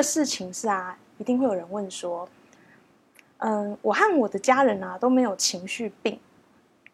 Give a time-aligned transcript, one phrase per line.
[0.00, 2.26] 个事情是啊，一定会有人问说，
[3.36, 6.18] 嗯，我和我的家人啊都没有情绪病，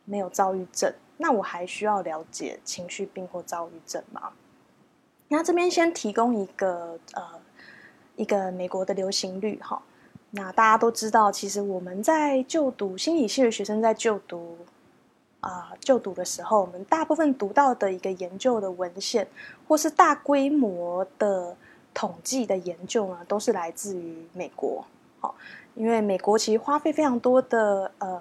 [0.05, 4.33] 没有躁郁症，那我还需要了解情绪病或躁郁症吗？
[5.29, 7.23] 那这边先提供一个呃
[8.17, 9.81] 一个美国的流行率哈。
[10.31, 14.59] 那大家都知道，其实我们在就读心理系的学生在就读
[15.41, 19.29] 啊、就读的时候，我们大部分读到的一个研究的文献，
[19.69, 21.57] 或是大规模的
[21.97, 24.85] 统计的研究呢，都是来自于美国。
[25.21, 25.35] 好，
[25.75, 28.21] 因为美国其实花费非常多的呃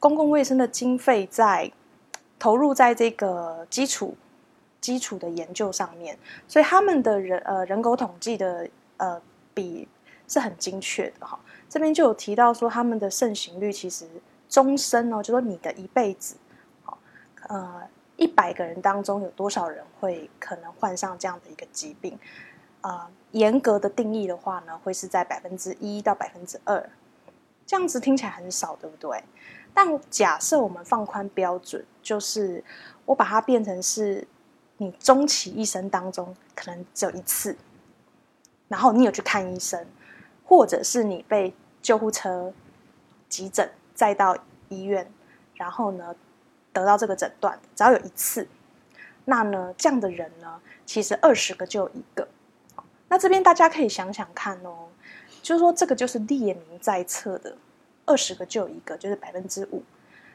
[0.00, 1.70] 公共卫生的经费在
[2.36, 4.16] 投入在这个基础
[4.80, 9.22] 基础的研究上面，所以他们的人呃人口统计的呃
[9.54, 9.86] 比。
[10.26, 14.08] 是很精确的哈，这边就有提到说他们的盛行率其实
[14.48, 16.34] 终身哦，就说你的一辈子，
[17.46, 17.82] 呃，
[18.16, 22.18] 一百个人当中有多少人会可能患上这样的一个疾病？
[22.84, 26.90] 呃，严格的定义的话呢，会是在百分之一到百分之二，
[27.66, 29.24] 这样子听起来很少，对不对？
[29.72, 32.62] 但假设我们放宽标准，就是
[33.06, 34.28] 我把它变成是
[34.76, 37.56] 你终其一生当中可能只有一次，
[38.68, 39.84] 然后你有去看医生。
[40.46, 42.52] 或者是你被救护车
[43.30, 44.36] 急诊再到
[44.68, 45.10] 医院，
[45.54, 46.14] 然后呢
[46.70, 48.46] 得到这个诊断，只要有一次，
[49.24, 52.28] 那呢这样的人呢，其实二十个就有一个。
[53.14, 54.88] 那这边大家可以想想看哦，
[55.40, 57.56] 就是说这个就是列明在册的，
[58.04, 59.84] 二十个就有一个，就是百分之五。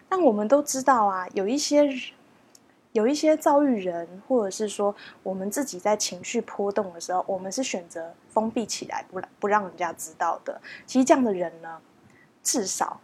[0.08, 1.90] 但我们都知道啊，有一些。
[2.92, 10.60] 有一些遭遇人，或者是说我们自己在情绪波动的时候，我们是选择封闭起来，不不让人家知道的。
[10.88, 11.80] 其实这样的人呢，
[12.42, 13.00] 至少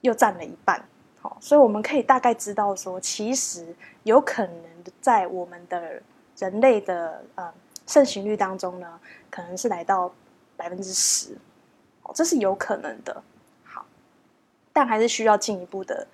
[0.00, 0.84] 又占了一半。
[1.20, 4.60] 好，所以我们可以大概知道说，其实有可能
[5.00, 6.02] 在我们的
[6.36, 7.54] 人类的呃
[7.88, 10.14] 盛行率当中呢，可能是来到
[10.56, 11.36] 百分之十。
[12.04, 13.20] 哦，这是有可能的。
[13.64, 13.84] 好，
[14.72, 16.06] 但还是需要进一步的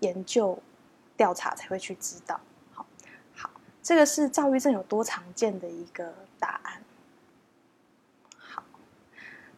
[0.00, 0.58] 研究。
[1.14, 2.40] 调查才会去知道。
[2.72, 2.84] 好，
[3.36, 6.82] 好，这个是躁郁症有多常见的一个答案。
[8.36, 8.64] 好，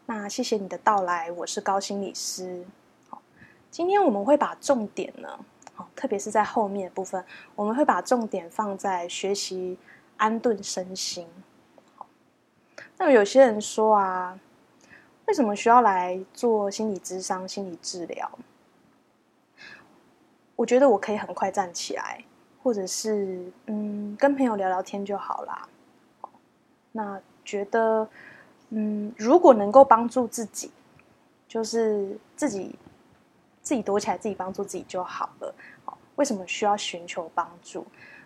[0.04, 2.66] 那谢谢你的到来，我是高心理师。
[3.08, 3.22] 好，
[3.70, 5.38] 今天我们会把重点呢，
[5.72, 7.24] 好，特别是在后面的部分，
[7.54, 9.78] 我们会把重点放在学习
[10.18, 11.26] 安顿身心。
[12.96, 14.38] 那有些人说啊，
[15.26, 18.30] 为什么需要来做心理咨商、心理治疗？
[20.56, 22.24] 我觉得我可以很快站起来，
[22.62, 25.68] 或者是嗯，跟朋友聊聊天就好啦。
[26.92, 28.08] 那觉得
[28.70, 30.70] 嗯，如果能够帮助自己，
[31.48, 32.78] 就是自己
[33.60, 35.54] 自己躲起来，自己帮助自己就好了。
[36.14, 37.84] 为什么需要寻求帮助？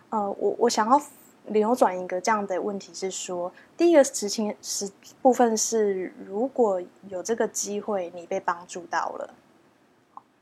[0.09, 1.01] 呃，我我想要
[1.49, 4.89] 扭转一个这样的问题是说，第一个事情是
[5.21, 9.33] 部分是，如果有这个机会，你被帮助到了。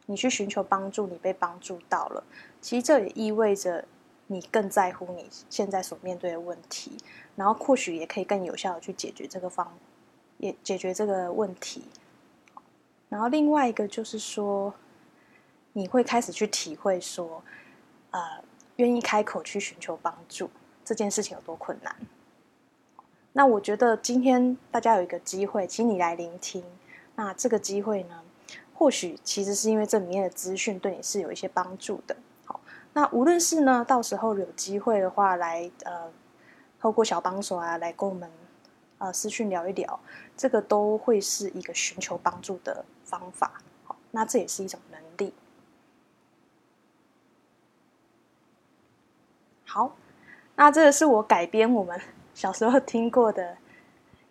[0.05, 2.23] 你去寻求帮助，你被帮助到了。
[2.61, 3.83] 其实这也意味着
[4.27, 6.95] 你更在乎你现在所面对的问题，
[7.35, 9.77] 然后或许也可以更有效的去解决这个方，
[10.37, 11.83] 也解决这个问题。
[13.09, 14.73] 然后另外一个就是说，
[15.73, 17.43] 你会开始去体会说，
[18.11, 18.21] 呃，
[18.77, 20.49] 愿意开口去寻求帮助
[20.87, 21.93] 这件事情有多困难。
[23.33, 26.63] 那我觉得今天大家有一个机会，请你来聆听。
[27.15, 28.23] 那这个机会呢？
[28.73, 32.15] 或许其实是因为这里面的资讯对你是有一些帮助的。
[32.45, 32.61] 好，
[32.93, 36.09] 那无论是呢，到时候有机会的话来呃，
[36.79, 38.31] 透过小帮手啊来跟我们
[38.99, 39.99] 呃私讯聊一聊，
[40.37, 43.61] 这个都会是一个寻求帮助的方法。
[43.83, 45.33] 好，那这也是一种能力。
[49.65, 49.95] 好，
[50.57, 51.97] 那这个是我改编我们
[52.33, 53.55] 小时候听过的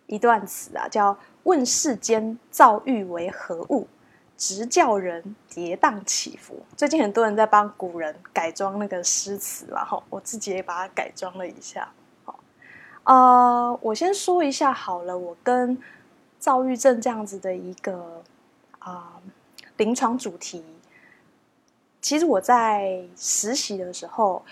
[0.05, 3.87] 一段词啊，叫“问世间躁郁为何物”。
[4.37, 6.61] 直叫人跌宕起伏。
[6.75, 11.89] 最近很多人在帮古人改装那个诗词，然后我自己也把它改装了一下。
[12.23, 12.39] 好，
[13.05, 15.75] 呃，我先说一下好了，我跟
[16.37, 18.21] 躁郁症这样子的一个
[18.77, 19.19] 啊、
[19.77, 20.63] 临床主题，
[21.99, 24.45] 其实我在实习的时候，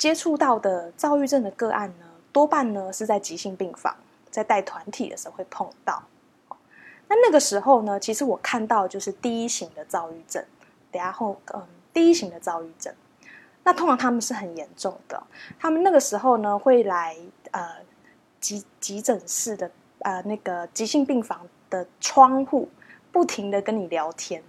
[0.00, 3.94] 接触到的躁郁症的个案呢，多半呢是在急性病房，
[4.30, 6.02] 在带团体的时候会碰到。
[7.06, 10.42] 那那个时候呢，其实我看到就是第一型的躁郁症，
[10.90, 11.62] 等下后嗯，
[11.92, 12.94] 第一型的躁郁症，
[13.62, 15.22] 那通常他们是很严重的，
[15.58, 17.14] 他们那个时候呢会来
[17.50, 17.68] 呃
[18.40, 22.70] 急急诊室的呃那个急性病房的窗户，
[23.12, 24.42] 不停的跟你聊天，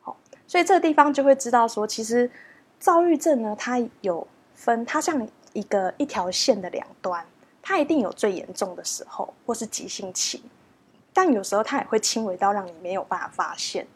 [0.00, 0.16] 好，
[0.46, 2.30] 所以这个地方就会知道说，其实
[2.78, 4.26] 躁郁症呢，它有
[4.60, 7.24] 分，它像一个一条线的两端，
[7.62, 10.42] 他一定有最严重的时候，或是急性期，
[11.14, 13.86] 但有时候他也会轻微到让你没有办法发现，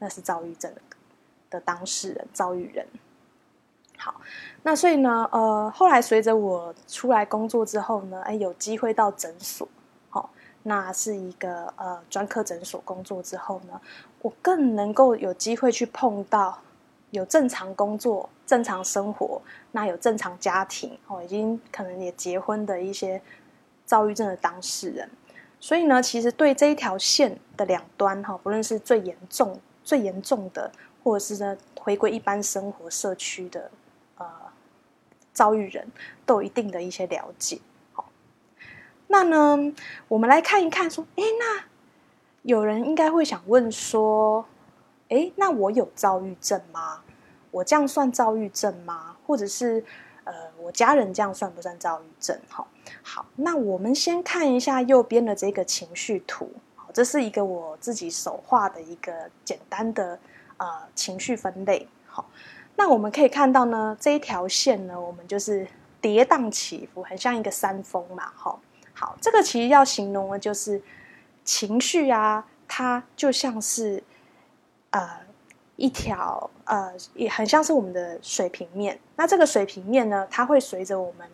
[0.00, 0.80] 那是躁郁症的
[1.48, 2.84] 的当事人，躁郁人。
[3.96, 4.20] 好，
[4.64, 9.66] 那所以呢，呃，后来随着我出来工作之后呢，哎，有机会到诊所，
[10.10, 10.30] 好、哦，
[10.64, 13.80] 那是一个呃专科诊所工作之后呢，
[14.22, 16.58] 我更能够有机会去碰到
[17.10, 19.42] 有正常工作、正常生活，
[19.72, 23.20] 那有正常家庭，哦，已经可能也结婚的一些
[23.84, 25.06] 躁郁症的当事人，
[25.60, 30.72] 所以呢，其实对这一条线的两端，哈、不论是最严重、最严重的，
[31.04, 33.70] 或者是呢回归一般生活社区的。
[34.16, 34.26] 呃，
[35.34, 35.86] 躁郁人
[36.24, 37.60] 都有一定的一些了解。
[37.92, 38.08] 好，
[39.08, 39.74] 那呢，
[40.08, 41.64] 我们来看一看，说，哎，那
[42.42, 44.46] 有人应该会想问说，
[45.10, 47.02] 哎，那我有躁郁症吗？
[47.58, 49.16] 我这样算躁郁症吗？
[49.26, 49.84] 或者是，
[50.22, 52.38] 呃，我家人这样算不算躁郁症？
[52.48, 52.68] 好，
[53.02, 56.52] 好，那我们先看一下右边的这个情绪图。
[56.76, 60.16] 好，这是一个我自己手画的一个简单的
[60.58, 61.88] 呃情绪分类。
[62.06, 62.24] 好。
[62.76, 65.66] 那我们可以看到呢，这一条线呢，我们就是
[66.00, 68.60] 跌宕起伏，很像一个山峰嘛，好，
[68.94, 70.80] 好，这个其实要形容的就是
[71.44, 74.00] 情绪啊，它就像是
[74.90, 75.10] 呃
[75.78, 78.98] 一条呃，也很像是我们的水平面。
[79.14, 81.30] 那这个水平面呢，它会随着我们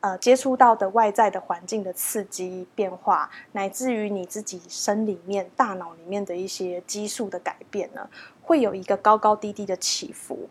[0.00, 8.06] 呃接触到的外在的环境的刺激变化，乃至于你自己身里面、大脑里面的一些激素的改变呢，
[8.42, 10.50] 会有一个高高低低的起伏。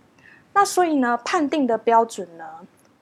[0.54, 2.44] 那所以呢，判定的标准呢，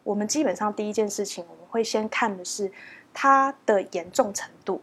[0.04, 2.70] 我们基本上第一件事情，我们会先看的是
[3.14, 4.82] 它的严重程度。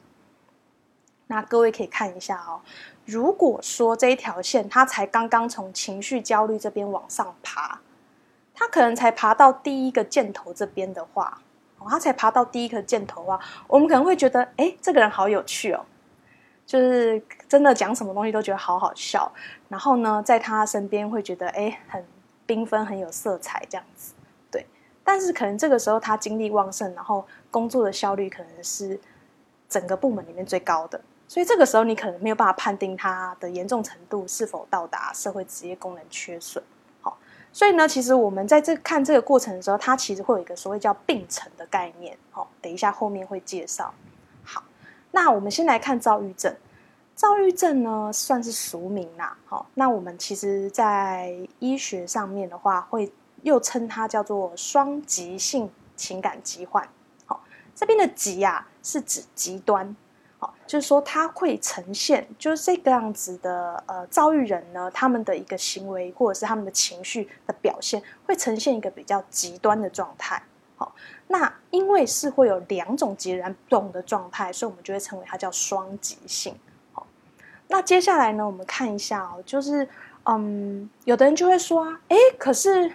[1.33, 2.61] 那各位可以看一下哦，
[3.07, 7.81] 如果说这一条线它才刚刚从情绪焦虑这边往上爬，
[8.55, 11.41] 它可能才爬到第一个箭头这边的话，
[11.79, 15.87] 哦，它才爬到第一个箭头啊，我们可能会觉得，哎，这个人好有趣哦，
[16.67, 19.33] 就是真的讲什么东西都觉得好好笑，
[19.69, 22.05] 然后呢，在他身边会觉得，哎，很。
[22.45, 24.13] 缤纷很有色彩，这样子，
[24.51, 24.67] 对。
[25.05, 28.99] 但是可能这个时候他精力旺盛，然后工作的效率可能是
[29.69, 31.01] 整个部门里面最高的，
[31.33, 36.63] 所以这个时候你可能没有办法判定它的严重程度是否到达社会职业功能缺损。
[37.01, 37.17] 好，
[37.51, 42.15] 所以呢，其实我们在这看这个过程的时候，它其实会有一个所谓叫病程的概念。
[42.31, 43.95] 好，等一下后面会介绍。
[44.45, 44.63] 好，
[45.11, 46.55] 那我们先来看躁郁症。
[47.15, 49.35] 躁郁症呢，算是俗名啦。
[49.47, 56.87] 好，那我们其实，在医学上面的话，会又称它叫做双极性情感疾患。
[57.25, 57.43] 好，
[57.75, 59.97] 这边的“极”啊，是指极端。
[60.73, 70.43] 就是说它会呈现，就是这个样子的呃，遭遇人呢，他们的一个行为或者是他们的情绪的表现，会呈现一个比较极端的状态。
[70.77, 70.95] 好，
[71.29, 76.55] 那因为是会有两种截然不同的状态，所以我们就会称为它叫双极性。
[76.95, 77.07] 好
[77.69, 79.87] 那接下来呢，我们看一下哦，就是，
[80.25, 82.91] 嗯，有的人就会说啊，诶，可是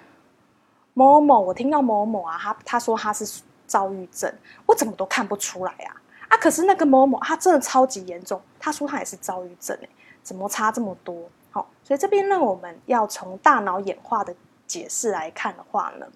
[0.96, 4.34] 某某某，我听到某某啊，他他说他是躁郁症，
[4.66, 5.94] 我怎么都看不出来啊，
[6.28, 9.90] 啊，可是那个某某他真的超级严重，他说他也是躁郁症，诶，
[10.24, 11.30] 怎么差这么多？
[11.52, 14.36] 好，所以这边呢，我们要从大脑演化的
[14.66, 16.08] 解释来看的话呢，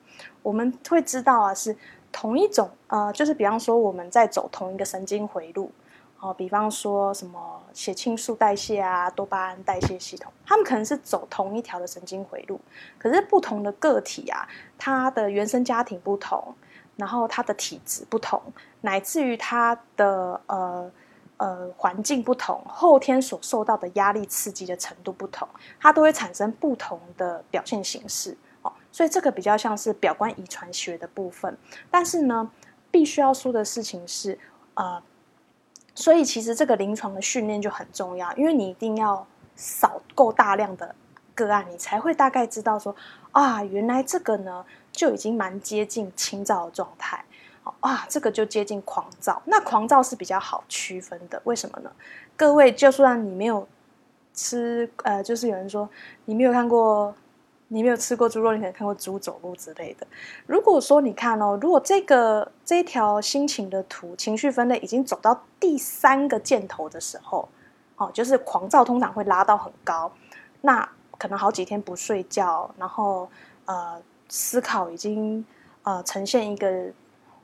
[0.41, 1.75] 我们会知道啊，是
[2.11, 5.71] 同一种，呃，就是比方说我们在走同一个神经回路。
[6.23, 12.61] 哦，比方说什么血清素代谢啊、多巴胺代谢系统，他们可能是走同一条的神经回路，
[12.99, 16.53] 可是不同的个体啊，他的原生家庭不同，
[16.95, 18.39] 然后他的体质不同，
[18.81, 20.91] 乃至于他的呃
[21.37, 25.47] 呃环境不同，后天所受到的压力刺激的程度不同，
[25.79, 28.37] 它都会产生不同的表现形式。
[28.61, 31.57] 哦，所以这个比较像是表观遗传学的部分，
[31.89, 32.51] 但是呢，
[32.91, 34.37] 必须要说的事情是，
[34.73, 35.01] 呃。
[35.93, 40.95] 所以其实这个临床的训练就很重要，因为你一定要扫够大量的
[41.35, 42.95] 个案，你才会大概知道说
[43.31, 47.25] 啊，原来这个呢就已经蛮接近轻躁的状态，
[47.79, 49.41] 啊，这个就接近狂躁。
[49.45, 51.91] 那狂躁是比较好区分的，为什么呢？
[52.35, 53.67] 各位，就算你没有
[54.33, 55.89] 吃，呃，就是有人说
[56.25, 57.13] 你没有看过。
[57.73, 60.05] 你没有吃过猪肉，你可能看过猪走路之类的。
[60.45, 67.47] 如果说你看哦，如果这个这一条心情的图，情绪分类已经走到第三个箭头的时候，
[67.95, 70.11] 哦，就是狂躁通常会拉到很高，
[70.59, 70.85] 那
[71.17, 73.29] 可能好几天不睡觉，然后
[73.63, 75.45] 呃思考已经
[75.83, 76.67] 呃呈现一个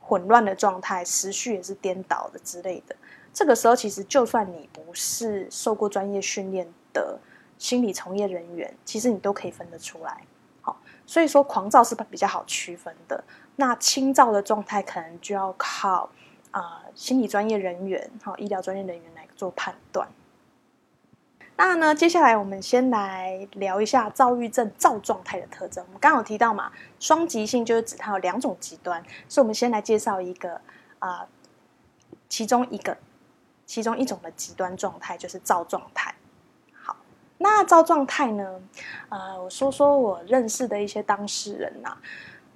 [0.08, 2.96] 混乱的状态，时序也是颠倒的之类的。
[3.34, 7.20] 这个时候其实就算你不是受过专业训练的。
[7.60, 10.22] 心理从业人员，其实你都可以分得出来，
[10.62, 13.24] 好，所以说狂躁是比较好区分的。
[13.56, 16.08] 那轻躁的状态可能就要靠
[16.52, 20.08] 啊、心理专业人员、哈、医疗专业人员来做判断。
[21.60, 25.84] 那呢，接下来我们先来聊一下躁郁症躁状态的特征。
[25.88, 30.62] 我们刚刚有提到嘛，双极性就是指它有两种极端，所以我们先来介绍一个
[31.00, 31.26] 啊、
[32.30, 32.96] 其中一个，
[33.66, 36.14] 其中一种的极端状态就是躁状态。
[36.72, 36.96] 好，
[37.40, 38.62] 那躁状态呢，
[39.10, 41.98] 呃，我说说我认识的一些当事人呐、啊，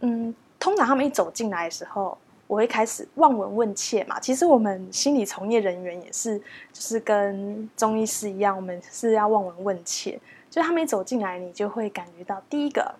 [0.01, 2.15] 嗯，通常他们一走进来的时候。
[2.51, 6.37] 我会开始望闻问切嘛，其实我们心理从业人员也是，
[6.73, 10.19] 就是跟中医师一样，我们是要望闻问切。
[10.49, 12.93] 就他们一走进来，你就会感觉到第一个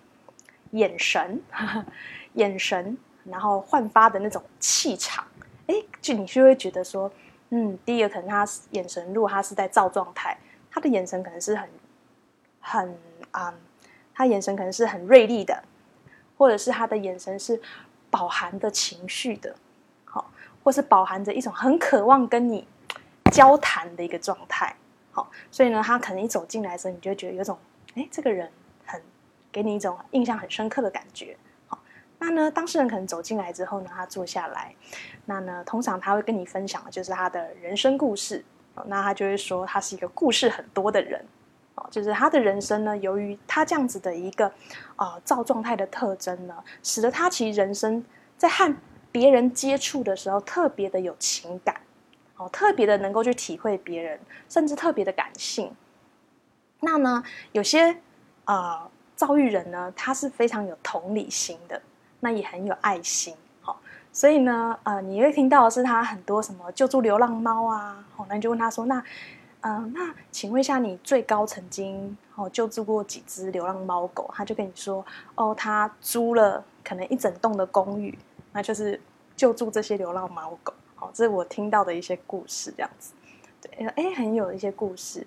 [0.70, 1.38] 眼神，
[2.32, 5.22] 眼神，然后焕发的那种气场，
[5.66, 7.12] 哎，就你就会觉得说，
[7.50, 10.34] 嗯，第一个可能他眼神，如果他是在躁状态，
[10.70, 11.68] 他的眼神可能是很
[12.58, 12.98] 很
[13.32, 13.54] 啊、嗯，
[14.14, 15.62] 他眼神可能是很锐利的，
[16.38, 17.60] 或者是他的眼神是。
[18.12, 19.56] 饱含的情绪的，
[20.04, 20.30] 好，
[20.62, 22.68] 或是饱含着一种很渴望跟你
[23.32, 24.76] 交谈的一个状态，
[25.10, 27.58] 好，所以呢，他可能一走进来的时候，你就会觉得有种，
[27.94, 28.52] 哎，这个人
[28.84, 29.00] 很
[29.50, 31.34] 给你一种印象很深刻的感觉，
[31.66, 31.78] 好，
[32.18, 34.74] 那呢，当事人可能走进来之后呢，他坐下来，
[35.24, 38.44] 那呢，通常他会跟你分享的就是他的人生故事，
[38.84, 41.24] 那他就会说他是一个故事很多的人。
[41.74, 44.52] 哦，就是他的人生呢，由于他这样子的一个
[44.96, 48.04] 呃躁状态的特征呢，使得他其实人生
[48.36, 48.76] 在和
[49.10, 51.80] 别人接触的时候特别的有情感，
[52.36, 55.74] 哦，特别的能够去体会别人，甚至特别的感性。
[56.80, 57.96] 那呢，有些
[58.44, 61.80] 呃躁郁人呢，他是非常有同理心的，
[62.20, 63.34] 那也很有爱心，
[64.12, 69.02] 所以呢，呃，你会听到是他很多什么救助流浪猫啊，好，那你就问他说那。
[69.64, 74.28] 嗯、那请问一下，你最高曾经哦救助过几只流浪猫狗？
[74.34, 75.04] 他就跟你说，
[75.36, 78.18] 哦，他租了可能一整栋的公寓，
[78.52, 79.00] 那就是
[79.36, 80.74] 救助这些流浪猫狗。
[80.98, 83.12] 哦，这是我听到的一些故事，这样子。
[83.60, 85.24] 对，哎，很有一些故事。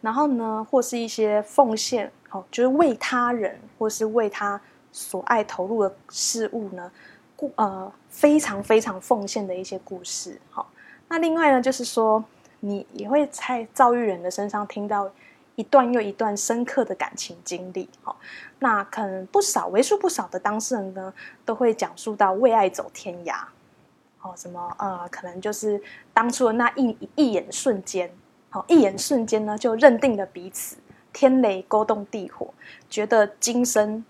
[0.00, 6.90] 然后呢，或是一些奉献，哦，就是为他人或是为他所爱投入的事物呢，
[7.36, 10.40] 故呃非常非常奉献的一些故事。
[10.50, 10.68] 好，
[11.06, 12.24] 那另外呢，就是说。
[12.64, 15.10] 你也会在躁郁人的身上听到
[15.54, 18.16] 一段又一段深刻的感情经历，好，
[18.58, 21.12] 那可能不少为数不少的当事人呢，
[21.44, 23.34] 都会讲述到为爱走天涯，
[24.22, 25.80] 哦，什么呃，可能就是
[26.14, 28.10] 当初的那一一眼瞬间，
[28.48, 30.76] 好，一眼瞬间呢就认定了彼此，
[31.12, 32.54] 天雷勾动地火，
[32.88, 34.02] 觉得今生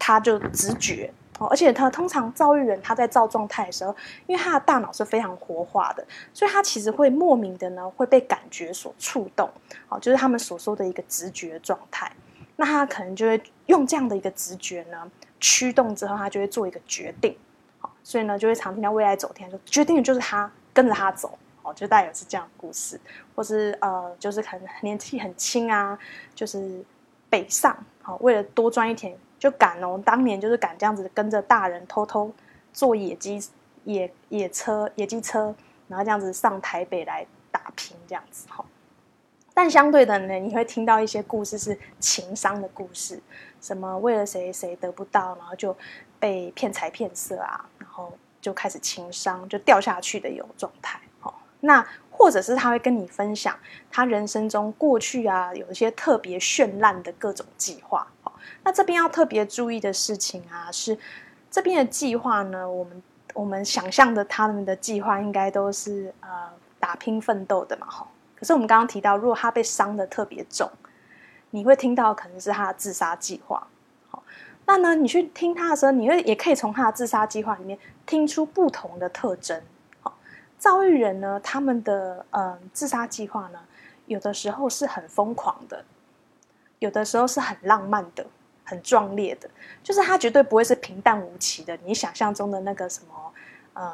[0.00, 1.12] 他就直觉。
[1.40, 9.48] 哦而且他通常躁郁人，他在躁状态的时候，因为他的大脑是非常活化的，所以他其实会莫名的呢会被感觉所触动，
[9.88, 12.12] 哦，就是他们所说的一个直觉状态。
[12.56, 17.34] 那他可能就会用这样的一个直觉呢驱动之后，他就会做一个决定，
[17.78, 23.00] 好，所以呢就会常听到未来走天，就决定的就是他跟着他走，哦，就大概是这样的故事，
[23.34, 25.98] 或是呃，就是可能年纪很轻啊，
[26.34, 26.84] 就是
[27.30, 29.16] 北上，好，为了多赚一点。
[29.40, 32.30] 就敢哦，当年就是敢这样子跟着大人偷偷
[32.74, 33.42] 坐野鸡、
[33.84, 35.54] 野野车、野鸡车，
[35.88, 38.62] 然后这样子上台北来打拼这样子哈。
[39.54, 43.18] 但相对的呢，你会听到一些故事是情商的故事，
[43.62, 45.74] 什么为了谁谁得不到，然后就
[46.18, 51.00] 被骗财骗色啊，然后就开始情商，就掉下去的一种状态。
[51.62, 53.54] 那或者是他会跟你分享
[53.90, 58.06] 他人生中过去啊，有一些特别绚烂的各种计划。
[58.62, 60.96] 那这边要特别注意的事情啊，是
[61.50, 63.02] 这边的计划呢，我们
[63.34, 66.28] 我们想象的他们的计划应该都是呃
[66.78, 68.06] 打拼奋斗的嘛，吼。
[68.36, 70.70] 可是我们刚刚提到，如果他被伤的特别重，
[71.50, 73.66] 你会听到可能是他的自杀计划。
[74.08, 74.22] 好，
[74.66, 79.60] 那呢，你去听他的时候，你会也可以从他的自杀计划里面听出不同的特征。
[80.00, 80.16] 好，
[80.58, 83.58] 躁郁人呢，他们的呃自杀计划呢，
[84.06, 85.84] 有的时候是很疯狂的，
[86.78, 88.24] 有的时候是很浪漫的。
[88.70, 89.50] 很壮烈的，
[89.82, 91.76] 就是他绝对不会是平淡无奇的。
[91.84, 93.32] 你想象中的那个什么，
[93.74, 93.92] 嗯，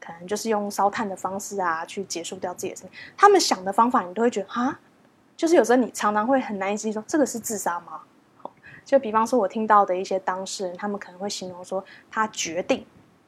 [0.00, 3.00] 可能就是用烧炭的方式啊，去结束掉自己的生命。
[3.16, 4.80] 他们想的方法，你都会觉得啊，
[5.36, 8.00] 就是有时候你常常会很难以置信，说这个是自杀吗？
[8.84, 12.84] 就比方说，我听到的一些当事人，他们可能会形容说，他决定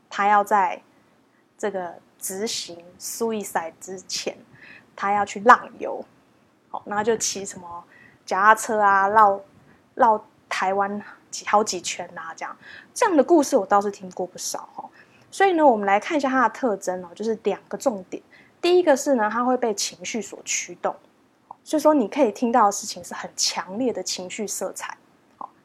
[0.08, 0.82] 他要在
[1.56, 4.36] 这个执行 suicide 之前，
[4.96, 6.04] 他要去浪游，
[6.70, 7.84] 好，然后就骑什么
[8.26, 9.40] 脚踏车啊，绕
[9.94, 10.24] 绕。
[10.50, 12.54] 台湾几好几圈啦、啊，这样
[12.92, 14.84] 这样的故事我倒是听过不少哈。
[15.30, 18.22] 所以呢，我们来看一下它的特征哦，就是两个重点。
[18.60, 20.94] 第一个是呢，它会被情绪所驱动，
[21.64, 24.98] 所以说你可以听到的事情是很强烈的情绪色彩，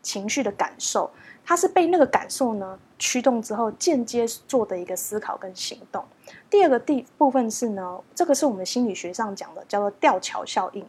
[0.02, 1.10] 情绪的感受，
[1.44, 6.06] 它是被那个感受呢驱动之后间接做的一个思考跟行动。
[6.50, 10.88] 第二个地部分是呢，这个是我们心理学上讲的，叫做吊桥效应。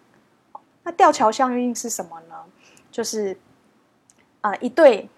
[0.83, 2.37] 那吊桥效应是什么呢？
[2.93, 3.37] 就是
[4.47, 5.09] 啊、一对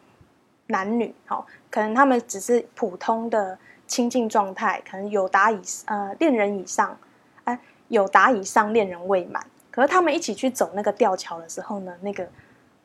[0.69, 6.97] 男女，好，可能他们只是普通的亲近状态，可能友达以呃恋人以上，
[7.45, 9.45] 哎、呃，友达以上恋人未满。
[9.71, 12.29] 可是他们一起去走那个吊桥的时候呢，那个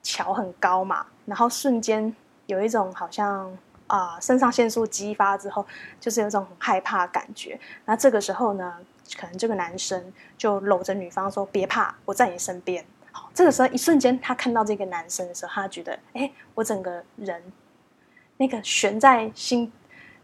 [0.01, 2.13] 桥很高嘛，然后瞬间
[2.47, 3.57] 有一种好像。
[3.85, 5.63] 啊，肾上腺素激发之后，
[5.99, 7.59] 就是有种很害怕的感觉。
[7.85, 8.77] 那这个时候呢，
[9.15, 12.83] 可能这个男生就搂着女方说：“别怕，我在你身边。”
[13.33, 17.41] 这个时候一瞬间，他看到这个男生的时候，他觉得：“哎，我整个人
[18.37, 19.71] 那个悬在心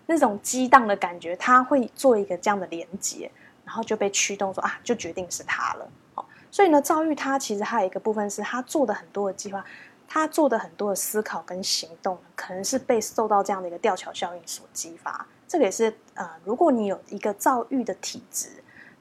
[0.05, 3.31] 那种激荡的感觉，他会做一个这样的连接，
[3.65, 9.65] 然后就被驱动说啊，就决定是他了。”哦，所以呢，躁郁他其实还有一个部分是他做的很多的计划。
[10.11, 15.23] 他做的很多的思考跟行动，可能是被受到这样的一个吊桥效应所激发。
[15.47, 18.49] 这个也是呃，如果你有一个躁郁的体质，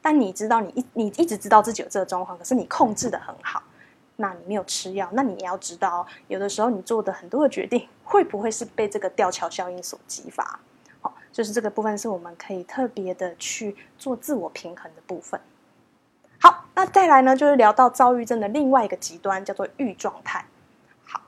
[0.02, 3.62] 但你知道你一你一直知道自己有这个状况，可是你控制的很好，
[4.20, 10.58] 那你没有吃药，那你也要知道，有的时候你做的很多的决定，会不会是被这个吊桥效应所激发？
[11.00, 15.40] 好，就是这个部分是我们可以特别的去做自我平衡的部分。
[16.40, 20.44] 好，那再来呢，就是聊到躁郁症的另外一个极端，叫做郁状态。
[21.04, 21.20] 好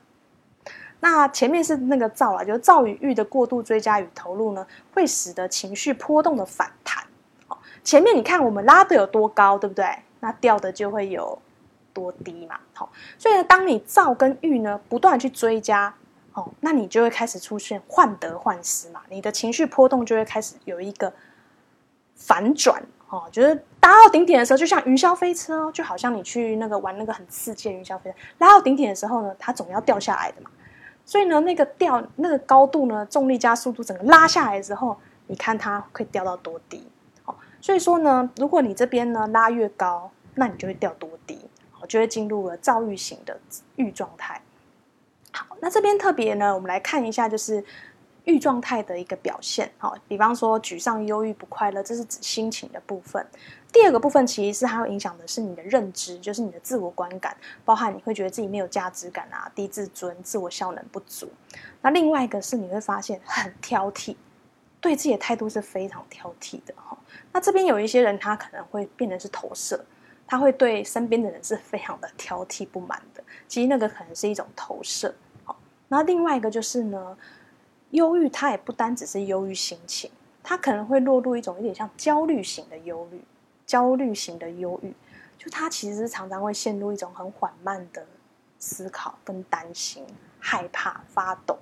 [0.99, 7.04] 那前面是那个躁啊，就是躁与郁的过度追加与投入呢，会使得情绪波动的反弹。
[7.47, 9.87] 哦，前面你看我们拉的有多高，对不对？
[10.18, 11.40] 那掉的就会有
[11.92, 12.59] 多低嘛。
[12.73, 15.94] 好，哦，所以呢，当你躁跟郁呢不断去追加，
[16.32, 21.12] 哦，那你就会开始出现患得患失嘛，你的情绪波动就会开始有一个
[22.14, 22.82] 反转。
[23.09, 30.50] 哦，就是达到顶点的时候，就像云霄飞车哦，就好像你去那个玩那个很刺激的云霄飞车，拉到顶点的时候呢，它总要掉下来的嘛。
[31.04, 36.87] 所以呢，那个掉那个高度呢，重力加速度整个拉下来之后，你看它会掉到多低？
[37.25, 41.50] 好，所以说呢，如果你这边呢拉越高，那你就会掉多低？
[41.80, 43.40] 好，就会进入了躁郁型的
[43.76, 44.40] 郁状态。
[45.32, 47.64] 好，那这边特别呢，我们来看一下，就是
[48.25, 49.73] 郁状态的一个表现。
[49.78, 53.26] 好，比方说沮丧、忧郁、不快乐，这是指心情的部分。
[53.73, 61.30] 第二个部分其实是它会影响的是你的认知，就是你的自我观感，包含你会觉得自己没有价值感啊，低自尊、自我效能不足。
[61.80, 64.16] 那另外一个是你会发现很挑剔，
[64.80, 66.99] 对自己的态度是非常挑剔的哈。
[67.32, 69.84] 那这边有一些人他可能会变得是投射，
[70.30, 73.21] 他会对身边的人是非常的挑剔不满的。
[73.49, 75.12] 其实那个可能是一种投射。
[75.45, 77.19] 好，那另外一个就是呢，
[77.90, 80.08] 忧郁它也不单只是忧郁心情，
[80.40, 83.21] 它可能会落入一种有点像焦虑型的忧虑。
[83.66, 84.93] 焦虑型的忧郁，
[85.38, 88.04] 就他其实常常会陷入一种很缓慢的
[88.58, 90.04] 思考跟担心、
[90.40, 91.56] 害怕、发抖，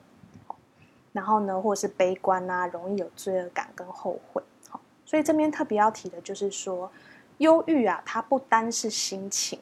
[1.13, 4.43] 然后呢，或者是悲观啊，容易有罪恶感跟后悔。
[4.71, 6.91] 好，所以这边特别要提的就是说，
[7.39, 9.59] 忧郁啊，它不单是心情，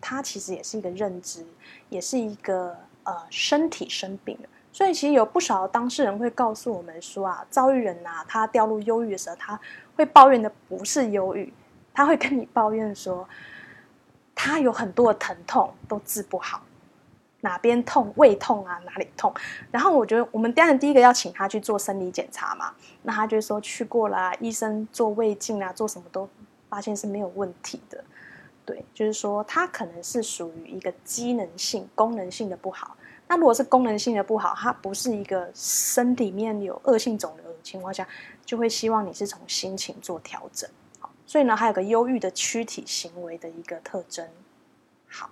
[0.00, 1.44] 它其实也是一个认知，
[1.88, 4.38] 也是一个呃身体生病。
[4.72, 9.58] 所以其实有不少当事人会告诉我们说啊，遭遇人啊，他掉入忧郁的时候，他
[9.96, 11.52] 会抱怨的不是忧郁。
[11.92, 13.28] 他会跟你抱怨说，
[14.32, 16.62] 他有很多的疼痛都治不好，
[17.40, 19.34] 哪边痛，胃痛啊，哪里痛。
[19.72, 26.28] 然后我觉得我们当然第一个要请他去做生理检查嘛，那他就说去过了，医生做胃镜啊，做什么都
[26.68, 28.02] 发现是没有问题的。
[28.64, 32.96] 对，就是说他可能是属于一个机能性、功能性的不好。
[33.26, 38.08] 那如果是功能性的不好，它不是一个身体里面有恶性肿瘤的情况下，
[38.44, 40.68] 就会希望你是从心情做调整。
[40.98, 44.26] 好所以呢，还有个忧郁的躯体行为的一个特征。
[45.06, 45.30] 好，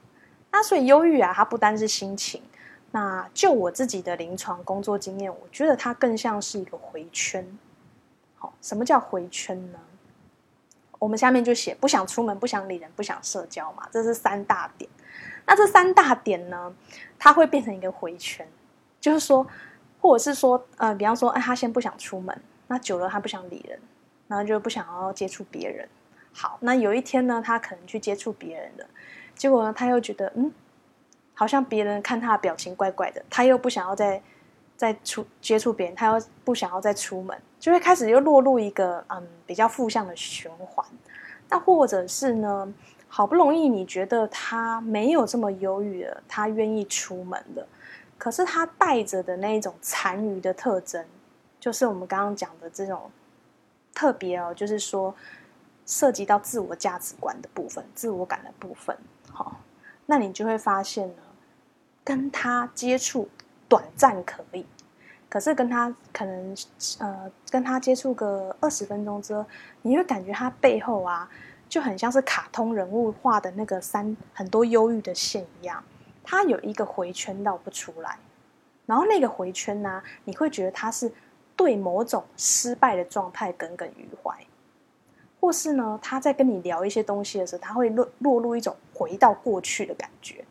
[0.52, 2.42] 那所以忧郁啊，它不单是心情。
[2.90, 7.46] 那就我自己的临床工作经验，我觉得它更像是一个回圈。
[8.36, 9.78] 好，什么叫回圈呢？
[10.98, 14.90] 我们下面就写不想出门、不想理人、不想社交嘛，这是三大点。
[15.46, 16.74] 那这三大点呢，
[17.18, 18.46] 它会变成一个回圈，
[19.00, 19.46] 就是说，
[20.00, 23.78] 或者是说，呃，比方说，哎，他先不想出门，那久了他不想理人。
[24.28, 25.88] 然后就不想要接触别人。
[26.32, 28.84] 好，那有一天呢，他可能去接触别人了，
[29.36, 30.52] 结果呢，他又觉得，嗯，
[31.32, 34.20] 好像别人看他的表情怪怪的，他又不想要再
[34.76, 40.84] 再出接触别人，他又不想要再出门，就会开始又落入一个嗯比较负向的循环。
[41.48, 42.72] 那或者是呢，
[43.08, 47.66] 好不容易你觉得他没有这么忧郁了，他愿意出门了，
[48.18, 51.04] 可是他带着的那一种残余的特征，
[51.58, 53.10] 就是我们刚刚讲的这种。
[53.98, 55.14] 特别哦，就是说
[55.86, 58.94] 涉及到自我价值观的部分、自我感的部分，
[59.32, 59.58] 好，
[60.04, 61.22] 那你就会发现呢，
[62.04, 63.26] 跟他接触
[63.68, 64.64] 短暂可以，
[65.28, 66.56] 可是跟他可能
[66.98, 69.44] 呃跟他接触个二十分钟之后，
[69.82, 71.28] 你会感觉他背后啊
[71.68, 75.82] 就很像是卡通人物画的那个三很多忧郁的线一样，
[76.22, 78.18] 他有一个回圈绕不出来，
[78.86, 81.12] 然后那个回圈呢、你会觉得他是
[81.56, 84.46] 对某种失败的状态耿耿于怀，
[85.40, 90.44] 或是呢他在跟你聊一些东西的时候，他会落落入一种回到过去的感觉，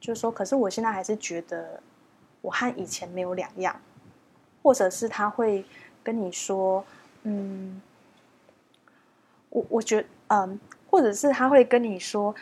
[0.00, 1.82] 就是说，可是我现在还是觉得
[2.40, 3.74] 我和以前没有两样。
[4.62, 5.64] 或者是他会
[6.02, 6.84] 跟你说，
[7.22, 7.80] 嗯，
[9.48, 12.34] 我我觉得，嗯，或者是他会跟你说，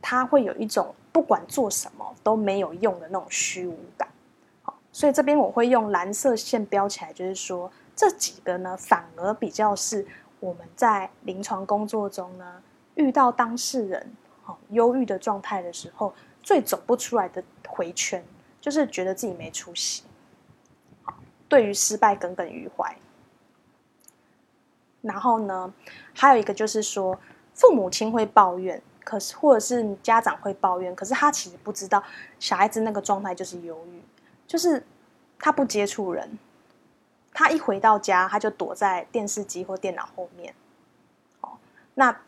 [0.00, 4.08] 他会有一种不管做什么都没有用的那种虚无感。
[4.62, 10.06] 好，所以这边我会用蓝色线标起来，就是说这几个呢，反而比较是
[10.40, 12.62] 我们在临床工作中呢，
[12.94, 18.24] 遇到当事人好忧郁的状态的时候，最走不出来的回圈，
[18.64, 20.04] 就是觉得自己没出息。
[21.46, 22.96] 对于失败耿耿于怀，
[25.02, 25.70] 然后呢，
[26.14, 27.20] 还有一个就是说，
[27.52, 32.02] 父母亲会抱怨，可是或者是家长会抱怨，可是他其实不知道
[32.40, 34.00] 小孩子那个状态就是忧郁，
[34.46, 34.82] 就是
[35.38, 36.38] 他不接触人，
[37.34, 40.54] 他一回到家他就躲在电视机或电脑后面，
[41.42, 41.58] 哦，
[41.96, 42.18] 那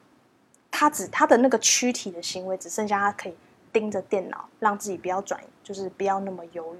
[0.70, 3.34] 他只他的那个躯体的行为只剩下他可以
[3.76, 6.78] 盯着电脑，让自己不要转，就是不要那么忧郁。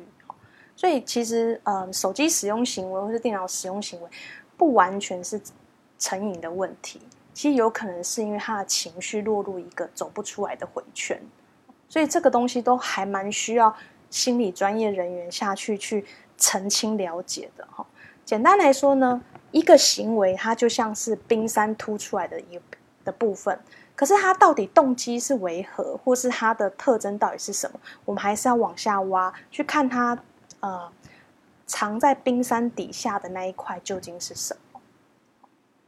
[0.75, 4.09] 所以其实，嗯，手机使用行为或是电脑使用行为，
[4.57, 5.39] 不完全是
[5.99, 6.99] 成瘾的问题。
[7.35, 11.21] 其实有可能是因为他的情绪落入一个走不出来的回圈。
[11.87, 13.75] 所以这个东西都还蛮需要
[14.09, 16.05] 心理专业人员下去去
[16.39, 17.87] 澄清了解的哈。
[18.25, 22.59] 简单来说呢，一个行为它就像是冰山凸出来的一
[23.05, 23.59] 的部分，
[23.97, 30.17] 可是它到底动机是为何，或是它的特征到底是什么，我们还是要往下挖去看它。
[30.61, 30.91] 呃，
[31.67, 34.81] 藏在冰山底下的那一块究竟是什么？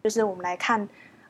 [0.04, 0.82] 就是我们来看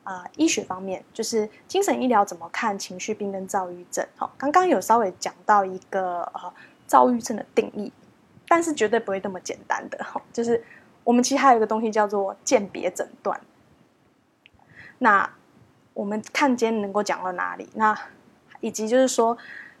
[0.03, 4.05] 啊、呃，医学方面，就是精神医疗怎么看情绪病跟躁郁症。
[4.17, 6.53] 好、哦，刚刚有稍微讲到一个呃
[6.85, 7.91] 躁郁症的定义，
[8.47, 9.97] 但是绝对不会那么简单的。
[10.13, 10.61] 哦，就是
[11.05, 13.39] 我们其实还有一个东西叫做鉴别诊断。
[14.97, 15.27] 那
[15.93, 17.69] 我们看今天能够讲到哪里？
[17.75, 17.97] 那
[18.59, 19.37] 以及就是说，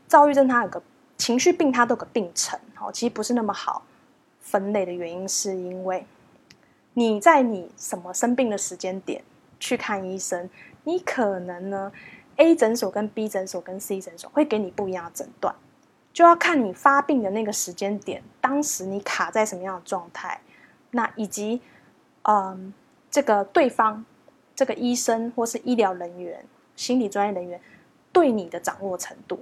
[0.07, 0.81] 躁郁症它有个。
[1.19, 3.83] 情绪病它都有个病程，哦，其实不是那么好
[4.39, 6.05] 分类的原因，是因为
[6.93, 9.21] 你在你什么生病的时间点
[9.59, 10.49] 去看医生，
[10.85, 11.91] 你可能呢
[12.37, 15.53] A 诊所跟 B 诊所跟 C 诊所会给你不一样的诊断，
[16.13, 20.39] 就要看你发病的那个时间点，当时你卡在什么样的状态，
[20.91, 21.61] 那以及
[22.21, 22.73] 嗯
[23.11, 24.05] 这个对方
[24.59, 26.45] 这个医生或是医疗人员、
[26.75, 27.61] 心理专业人员
[28.11, 29.41] 对你的掌握程度。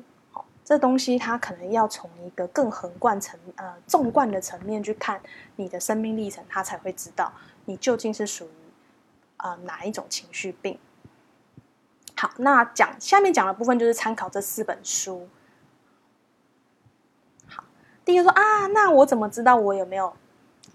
[0.64, 5.20] 这东西它可能要从一个更横贯层、呃纵贯的层面去看
[5.56, 7.34] 你的生命历程，他才会知道
[7.66, 8.50] 你究竟是属于、
[9.38, 10.78] 呃、哪一种情绪病。
[12.16, 15.28] 好，那讲下面讲的部分就是参考这四本书。
[17.48, 17.64] 好，
[18.06, 20.14] 第一个说啊，那我怎么知道我有没有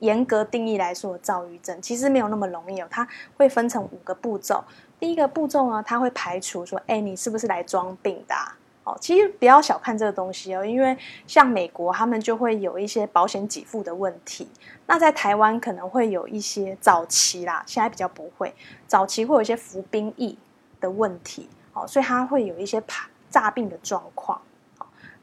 [0.03, 1.81] 严格定义来说的躁郁症？
[1.81, 4.65] 其实没有那么容易哦，它会分成五个步骤。
[4.99, 8.59] 第一个步骤呢，它会排除说，哎，你是不是来装病的啊？
[8.83, 14.49] 哦，其实不要小看这个东西哦，因为像美国，他们就会有一些保险给付的问题。
[14.87, 18.53] 那在台湾可能会有一些早期啦，现在比较不会，
[18.89, 20.37] 早期会有一些服兵役
[20.81, 21.49] 的问题。
[21.75, 24.43] 哦，所以它会有一些怕诈病的状况。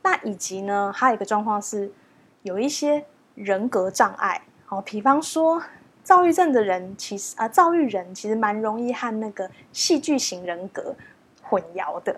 [0.04, 1.92] 那以及呢，还有一个状况是
[2.44, 4.42] 有一些人格障碍。
[4.70, 5.62] 哦，比方说
[6.04, 10.96] 躁郁症的人，其实啊，躁郁人其实蛮容易和那个戏剧型人格
[11.42, 12.16] 混淆的。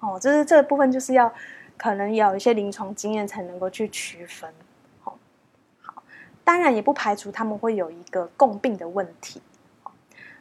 [0.00, 1.32] 哦，就是这部分，就是要
[1.76, 4.48] 可能要有一些临床经验才能够去区分。
[5.02, 5.18] 好，
[5.82, 6.02] 好，
[6.44, 9.42] 当然也不排除他们会有一个共病的问题。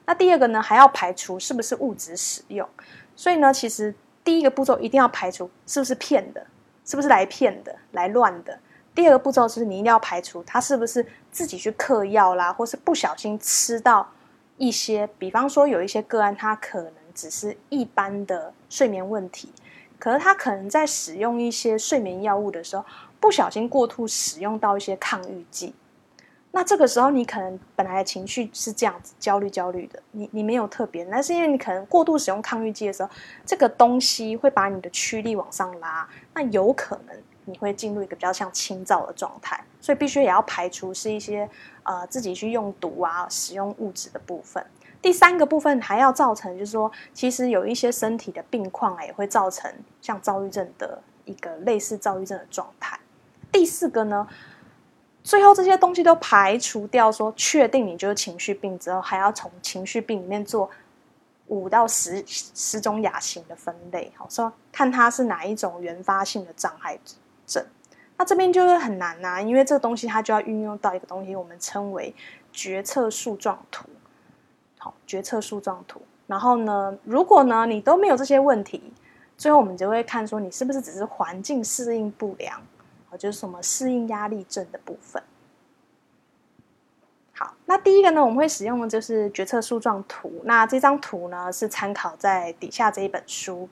[0.05, 2.69] 那第二个呢，还要排除是不是物质使用。
[3.15, 3.93] 所以呢，其实
[4.23, 6.45] 第一个步骤一定要排除是不是骗的，
[6.85, 8.59] 是不是来骗的、来乱的。
[8.97, 14.09] 第二个步骤就是你一定要排除他是不是自己去嗑药啦，或是不小心吃到
[14.57, 16.91] 一些，比方说有一些个案，他可能。
[17.17, 19.51] 只是一般的睡眠问题，
[19.97, 22.85] 可是他可能在使用一些睡眠药物的时候，
[23.19, 25.73] 不小心过度使用到一些抗郁剂。
[26.51, 33.09] 那这个时候，你可能本来的情绪是这样子，焦虑焦虑的，你你没有特别，那是因为你可能过度使用抗郁剂的时候，
[33.43, 41.49] 这个东西会把你的驱力往上拉，那有可能你会进入一个比较像轻躁的状态，所以必须也要排除是一些
[41.83, 44.63] 呃自己去用毒啊，使用物质的部分。
[45.01, 52.99] 第三个部分还要造成，就是说，其实有一些身体的病况啊，也会造成像躁郁症的一个类似躁郁症的状态。
[53.51, 54.27] 第四个呢，
[55.23, 60.69] 最后这些东西都排除掉，说确定你就是情绪病之后，还要从情绪病里面做
[61.45, 66.99] 五到十十种亚型的分类，好说看它是哪一种原发性的障碍
[67.47, 67.65] 症。
[68.17, 72.13] 那这边就是很难呐、因为这个东西它就要运用到一个东西，我们称为
[72.51, 73.87] 决策树状图。
[74.77, 76.01] 好，决策树状图。
[76.27, 78.93] 然后呢，如果呢你都没有这些问题，
[79.35, 82.61] 最后我们就会看说你是不是只是环境适应不良。
[83.17, 85.23] 就是什么适应压力症的部分。
[87.33, 90.41] 好，那第一个呢，我们会使用的就是决策树状图。
[90.43, 93.67] 那这张图呢，是参考在底下这一本书。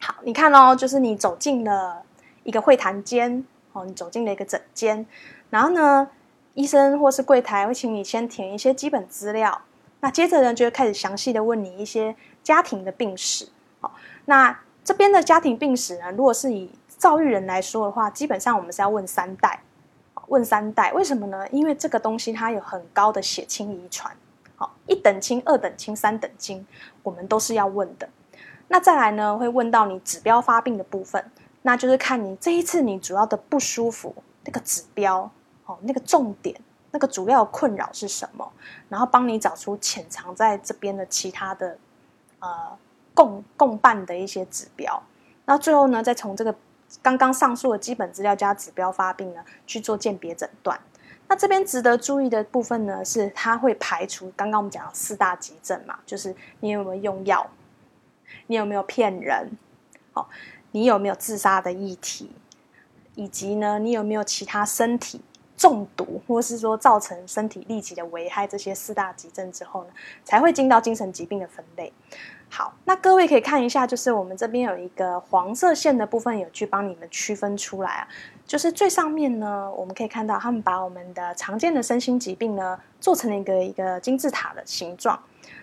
[0.00, 2.02] 好，你看哦，就是你走进了
[2.42, 5.06] 一个会谈间，哦，你走进了一个诊间，
[5.50, 6.08] 然后呢，
[6.54, 9.62] 医生或是柜台会请你先填一些基本资料。
[10.00, 13.48] 那接着呢，就会开始详细的问你一些家庭的病史。
[13.80, 13.92] 好，
[14.24, 19.62] 那这边的家庭病史呢，如果是以躁郁人来说的话，基本上我们是要问三代，
[20.28, 21.46] 问三代，为什么呢？
[21.50, 24.10] 因为这个东西它有很高的血亲遗传，
[24.56, 26.66] 好，一等亲、二等亲、三等亲，
[27.02, 28.08] 我们都是要问的。
[28.68, 31.22] 那再来呢，会问到你指标发病的部分，
[31.62, 35.30] 那就是看你这一次你主要的不舒服那个指标，
[35.66, 36.58] 哦，那个重点，
[36.90, 38.52] 那个主要困扰是什么，
[38.88, 41.78] 然后帮你找出潜藏在这边的其他的
[42.38, 42.78] 呃
[43.14, 45.02] 共共伴的一些指标，
[45.44, 46.54] 那最后呢，再从这个。
[47.02, 50.76] 刚刚上述的基本资料加指标发病呢，去做鉴别诊断。
[51.28, 57.48] 那这边值得注意的部分呢，是它会排除刚刚我们讲的四大急症嘛，就是你有没有用药，
[58.48, 59.52] 你有没有骗人，
[60.14, 60.26] 哦，
[60.72, 62.30] 你有没有自杀的议题，
[63.14, 65.20] 以及呢，你有没有其他身体
[65.56, 69.90] 中毒，或是说造成身体立即的危害，这些四大急症之后呢，
[70.24, 71.92] 才会进到精神疾病的分类。
[72.48, 78.08] 好，那各位可以看一下，就是我们这边有一个黄色线的部分，有去帮你们区分出来啊。
[78.44, 85.16] 就是最上面呢，我们可以看到他们把我们的常见的身心疾病呢，做成了一个一个金字塔的形状。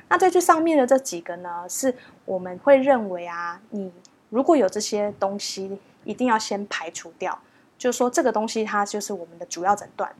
[0.08, 1.94] 那在最上面的这几个呢，是
[2.24, 3.92] 我们会认为啊，你
[4.30, 7.38] 如果有这些东西，一定要先排除掉，
[7.78, 10.14] 就是说这个东西它就是我们的主要诊断。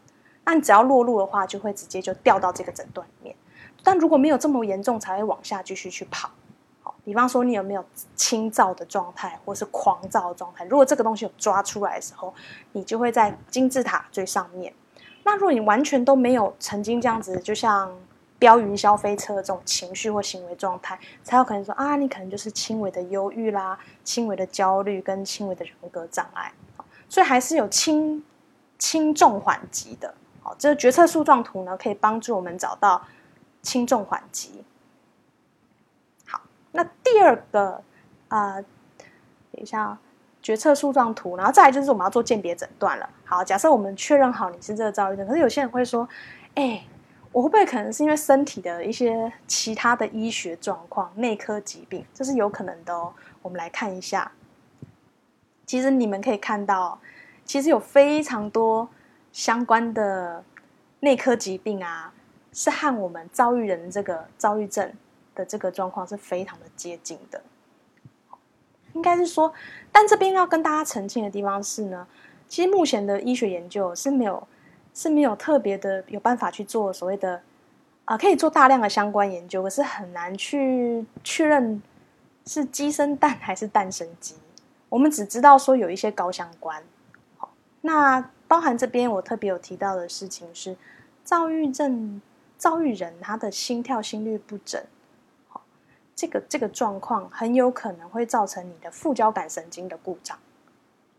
[0.46, 3.36] 那你只要落入的话，就会直接就掉到这个诊断里面。
[3.84, 6.30] 但如果没有这么严重，才会往下继续去跑。
[6.82, 7.84] 好比方说，你有没有
[8.16, 10.64] 轻躁的状态，或是狂躁的状态？
[10.66, 12.34] 如果这个东西有抓出来的时候，
[12.72, 14.74] 你就会在金字塔最上面。
[15.24, 17.94] 那如果你完全都没有曾经这样子，就像
[18.40, 26.52] 飙云霄飞车的这种情绪或行为状态，才有可能说啊，你可能就是轻微的忧郁啦、轻微的焦虑跟轻微的人格障碍。
[27.10, 28.24] 所以还是有轻、
[28.78, 30.14] 轻重缓急的。
[30.42, 33.02] 好，这个决策树状图呢，可以帮助我们找到
[33.62, 34.64] 轻重缓急。
[36.28, 36.42] 好
[36.74, 37.82] 那第二个
[38.28, 39.98] 啊、等一下，
[40.42, 43.10] 决策树状图，然后再来就是我们要做鉴别诊断了。
[43.26, 46.08] 好，假设我们确认好你是这个躁郁症，可是有些人会说，
[46.56, 46.86] 哎，
[47.32, 52.06] 我会不会可能是因为身体的一些其他的医学状况、内科疾病？
[52.14, 53.14] 这是有可能的哦。
[53.42, 54.32] 我们来看一下，
[55.66, 57.00] 其实你们可以看到，
[57.46, 58.90] 其实有非常多
[59.32, 60.44] 相关的
[61.02, 62.14] 内科疾病啊，
[62.52, 64.94] 是和我们躁郁人这个躁郁症。
[65.38, 67.40] 的这个状况是非常的接近的，
[68.94, 69.54] 应该是说，
[69.92, 72.08] 但这边要跟大家澄清的地方是呢，
[72.48, 74.48] 其实目前的医学研究是没有
[74.98, 77.40] 是没有特别的有办法去做所谓的
[78.06, 81.80] 啊、可以做大量的相关研究，可是很难去确认
[82.48, 84.34] 是鸡生蛋还是蛋生鸡。
[84.90, 86.82] 我们只知道说有一些高相关。
[87.38, 90.76] 好，那包含这边我特别有提到的事情是，
[91.24, 92.20] 躁郁症、
[92.58, 94.82] 躁郁人他的心跳心率不整。
[96.16, 100.36] 这个这个状况很有可能会造成你的副交感神经的故障，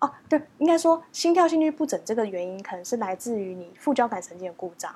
[0.01, 4.95] 哦，对，应该说心跳心律不整这个原因可能是来自于你副交感神经的故障，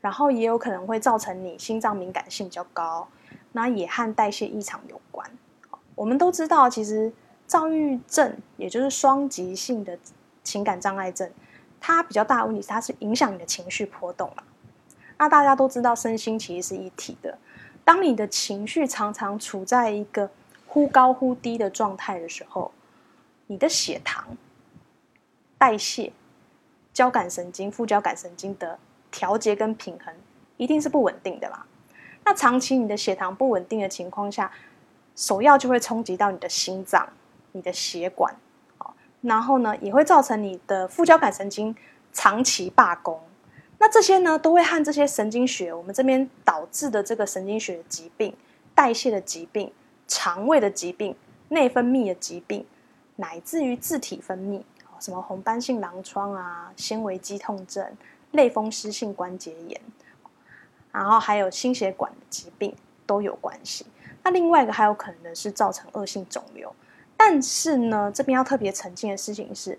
[0.00, 3.08] 然后也有可能会造成你心脏敏感性比较高，
[3.52, 5.30] 那也和代谢异常有关。
[5.94, 7.10] 我们都知道，其实
[7.46, 9.98] 躁郁症也就是双极性的
[10.44, 11.30] 情感障碍症，
[11.80, 14.42] 它比较大的问题是它是影响你的情绪波动嘛。
[15.16, 17.38] 那大家都知道，身心其实是一体的。
[17.82, 20.28] 当你的情绪常常处在一个
[20.66, 22.70] 忽高忽低的状态的时候，
[23.46, 24.36] 你的血糖、
[25.58, 26.12] 代谢、
[26.92, 28.78] 交感神经、副交感神经的
[29.10, 30.14] 调节跟平衡
[30.56, 31.66] 一定是不稳定的啦。
[32.24, 34.50] 那长期你的血糖不稳定的情况下，
[35.14, 37.08] 首要就会冲击到你的心脏、
[37.52, 38.34] 你的血管，
[39.20, 41.74] 然后呢，也会造成你的副交感神经
[42.12, 43.20] 长期罢工。
[43.78, 48.34] 那这些呢，都会和这些神经学，我们这边导致的这个神经学的疾病、
[48.74, 49.72] 代谢的疾病、
[50.08, 51.14] 肠胃的疾病、
[51.50, 52.66] 内分泌的疾病，
[53.16, 54.62] 乃至于自体分泌，
[55.00, 57.84] 什么红斑性狼疮啊、纤维肌痛症、
[58.32, 59.80] 类风湿性关节炎，
[60.92, 62.74] 然后还有心血管的疾病
[63.06, 63.86] 都有关系。
[64.22, 66.74] 那另外一个还有可能是造成恶性肿瘤。
[67.16, 69.78] 但是呢，这边要特别澄清的事情是，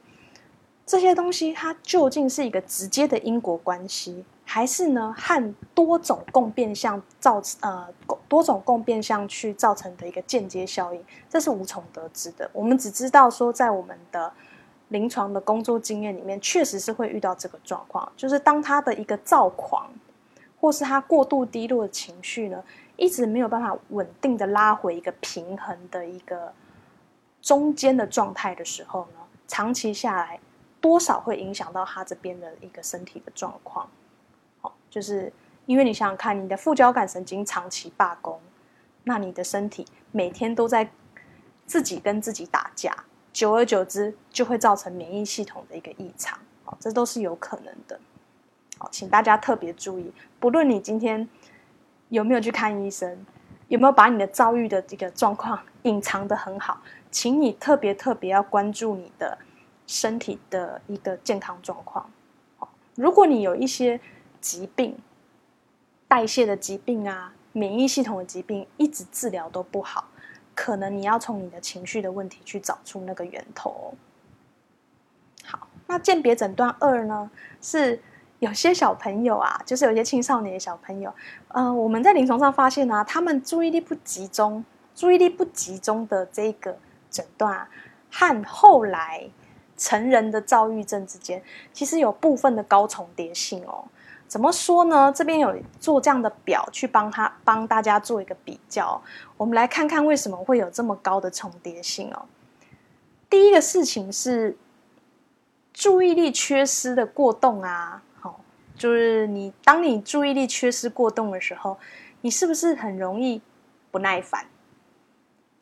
[0.85, 7.85] 这些东西它究竟是一个直接的因果关系，还是呢和多种共变相造呃
[8.29, 12.49] 多种共变相去造成的一个间接效应，这是无从得知的。
[12.53, 14.31] 我们只知道说，在我们的
[14.87, 19.91] 临床的工作经验里面，确实是会遇到这个状况，就是当他的一个躁狂，
[20.61, 22.63] 或是他过度低落的情绪呢，
[22.95, 26.53] 一直没有办法稳定的拉回一个平衡的一个。
[27.39, 30.37] 中间的状态的时候呢，长期下来
[30.81, 33.87] 多少会影响到他这边的一个身体的状况。
[34.97, 35.31] 就是
[35.67, 38.41] 因为你想想看，你的副交感神经长期罢工，
[39.03, 40.89] 那你的身体每天都在
[41.67, 42.91] 自己跟自己打架，
[43.31, 46.39] 久而久之就会造成免疫系统的一个异常。
[46.63, 47.99] 好，这都是有可能的。
[48.79, 51.29] 好，请大家特别注意，不论你今天
[52.09, 53.23] 有没有去看医生，
[53.67, 56.81] 有没有把你的遭遇的这个状况 隐藏得很好。
[57.11, 59.37] 请你特别特别要关注你的
[59.85, 62.09] 身体的一个健康状况。
[62.95, 63.99] 如果你有一些
[64.47, 64.97] 疾病、
[66.07, 70.07] 代谢的疾病啊、免疫系统的疾病，一直治疗都不好，
[70.55, 73.93] 可能你要从你的情绪的问题去找出那个源头。
[75.43, 77.29] 好，那鉴别诊断二呢，
[77.61, 78.01] 是
[78.39, 81.13] 有些小朋友啊，就是有些青少年的小朋友，
[81.49, 84.63] 嗯、呃，我们在临床上发现啊，他们注意力不集中，
[84.95, 86.77] 注意力不集中的这个。
[87.09, 87.65] 诊断
[88.11, 89.29] 和后来
[89.77, 93.85] 成人的躁郁症之间，其实有部分的高重叠性哦。
[94.27, 95.11] 怎么说呢？
[95.15, 99.01] 这边有做这样的表去帮他帮大家做一个比较。
[99.37, 102.25] 我们来看看为什么会有这么高的重叠性哦。
[103.29, 104.57] 第一个事情是
[105.73, 108.39] 注意力缺失的过动啊，好，
[108.75, 111.77] 就是你当你注意力缺失过动的时候，
[112.21, 113.41] 你是不是很容易
[113.91, 114.45] 不耐烦？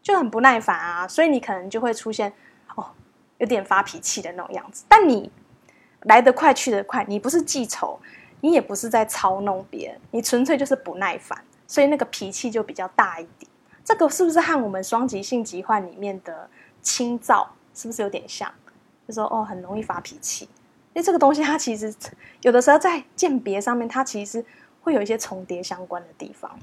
[0.01, 2.32] 就很不耐烦啊，所以你可能就会出现
[2.75, 2.86] 哦，
[3.39, 4.86] 有点发脾气的那种样子。
[4.88, 5.32] 但你
[6.01, 7.99] 来得快去得快，你不是记仇，
[8.41, 13.50] 你也不是在操弄别人，你纯粹就是不耐烦，所以那个脾气就比较大一点。
[13.84, 16.50] 这个是不是和我们双极性疾患里面的
[16.82, 18.52] 轻躁是不是有点像？
[19.08, 20.45] 就说哦，很容易发脾气。
[20.93, 21.93] 因为这个东西它其实
[22.41, 24.43] 有的时候在鉴别上面，它其实
[24.82, 26.58] 会有一些重叠相关的地方。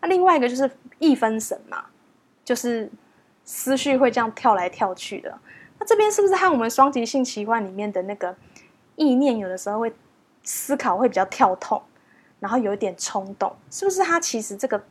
[0.00, 1.84] 那另外一个就是易分神嘛。
[2.44, 2.90] 就是
[3.44, 5.38] 思绪会这样跳来跳去的，
[5.78, 8.34] 那这边是不是和我们双极性疾患里面的那个
[8.96, 9.92] 意念有的时候会
[10.42, 11.82] 思考会比较跳痛，
[12.40, 14.82] 然后有一点冲动，是不是它其实这个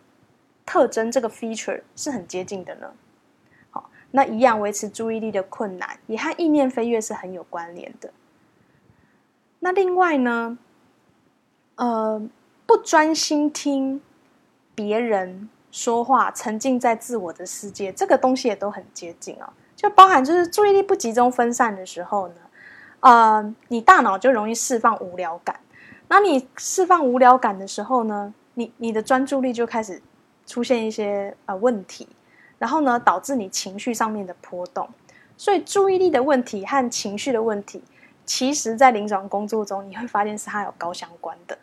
[0.66, 2.92] 特征这个 feature 是很接近的呢？
[3.70, 8.12] 好，那一样维持注意力的困难也和意念飞跃是很有关联的。
[9.60, 10.58] 那另外呢，
[11.76, 12.22] 呃，
[12.66, 14.02] 不专心听
[14.76, 15.50] 别人。
[15.74, 19.48] 说话沉浸在自我的世界，这个东西也都很接近哦。
[19.74, 22.40] 就包含就是注意力不集中、分散的时候呢，
[23.02, 25.60] 呃，你大脑就容易释放无聊感。
[26.08, 30.02] 那你释放无聊感的时候呢，你你的专注力就开始
[30.46, 32.08] 出现一些呃问题，
[32.58, 34.90] 然后呢，导致你情绪上面的波动。
[35.38, 37.84] 所以注意力的问题和情绪的问题，
[38.26, 41.58] 其实在临床工作中你会发现是它有高相关的。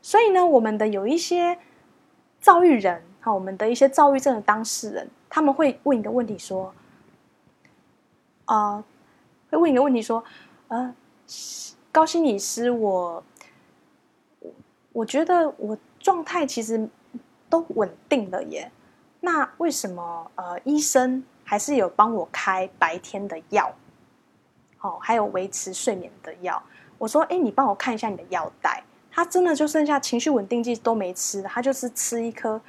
[0.00, 1.58] 所以呢，我们的有一些
[2.40, 3.02] 躁郁人。
[3.20, 6.72] 好，我们的一些躁郁症的当事人，他们会问一个问题说
[8.46, 8.82] ：“啊、
[9.50, 10.22] 会问一个问题说，
[10.68, 10.94] 呃，
[11.90, 13.22] 高心理师，我
[14.40, 14.52] 我
[14.92, 16.88] 我觉得我状态其实
[17.50, 18.70] 都稳定了耶，
[19.20, 23.74] 那为什么呃医生还是有帮我开白天的药？
[24.80, 26.62] 哦，还有维持睡眠的药？
[26.98, 32.60] 我说，哎，你帮我看一下你的药袋，他真的就剩下情绪稳定剂都没吃，他就是吃一颗。”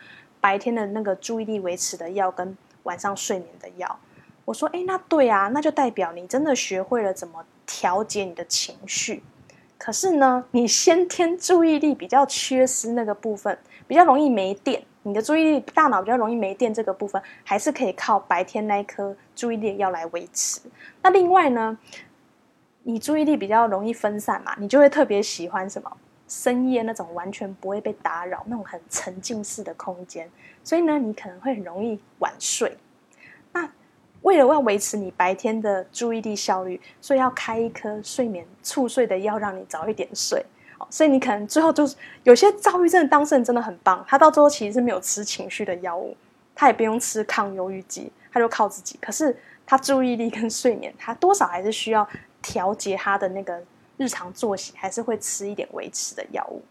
[0.42, 4.00] 白天的那个注意力维持的药跟晚上睡眠的药，
[4.46, 9.22] 我说，哎，那对啊，那就代表你真的学会了怎么调节你的情绪。
[9.78, 13.56] 可是呢，你先天注意力比较缺失那个部分，
[13.88, 14.82] 比较容易没电。
[15.04, 20.60] 你的注意力大脑比较容易没电，这个部分还是可以靠白天那一颗注意力要来维持。
[21.04, 21.78] 那另外呢，
[22.84, 25.92] 你注意力比较容易分散嘛，你就会特别喜欢什么？
[26.28, 30.30] 深夜那种完全不会被打扰、那种很沉浸式的空间，
[30.64, 32.78] 所以呢，你可能会很容易晚睡。
[34.22, 40.46] 为了要维持你白天的注意力效率，所以要开一颗睡眠促睡的药，让你早一点睡。
[40.90, 46.16] 所以你可能最后就是有些躁郁症的当事人真的很棒，他到最后其实是没有吃情绪的药物，
[46.56, 48.98] 他也不用吃抗忧郁剂，他就靠自己。
[49.02, 52.08] 可是他注意力跟睡眠，他多少还是需要
[52.42, 53.62] 调节他的那个
[53.98, 56.62] 日常作息，还是会吃一点维持的药物。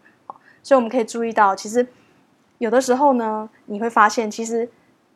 [0.61, 1.87] 所以我们可以注意到，其实
[2.57, 4.67] 有的时候呢，你会发现，其实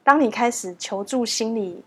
[0.04, 1.84] 当你开始求助心理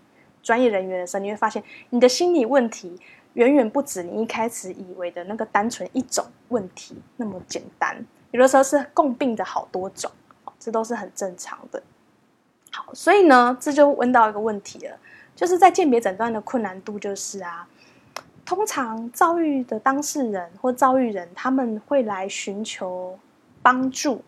[0.46, 2.96] 专业人员的时候，你会发现你的心理问题
[3.32, 7.96] 远远不止你一开始以为的那个单纯一种问题那么简单。
[8.30, 10.08] 有的时候是共病的好多种，
[10.60, 11.82] 这都是很正常的。
[12.70, 14.96] 好，所以呢，这就问到一个问题了，
[15.34, 17.66] 就是在鉴别诊断的困难度，就是啊，
[18.44, 23.18] 通常遭遇的当事人或遭遇人，他们会来寻求
[23.62, 24.22] 帮助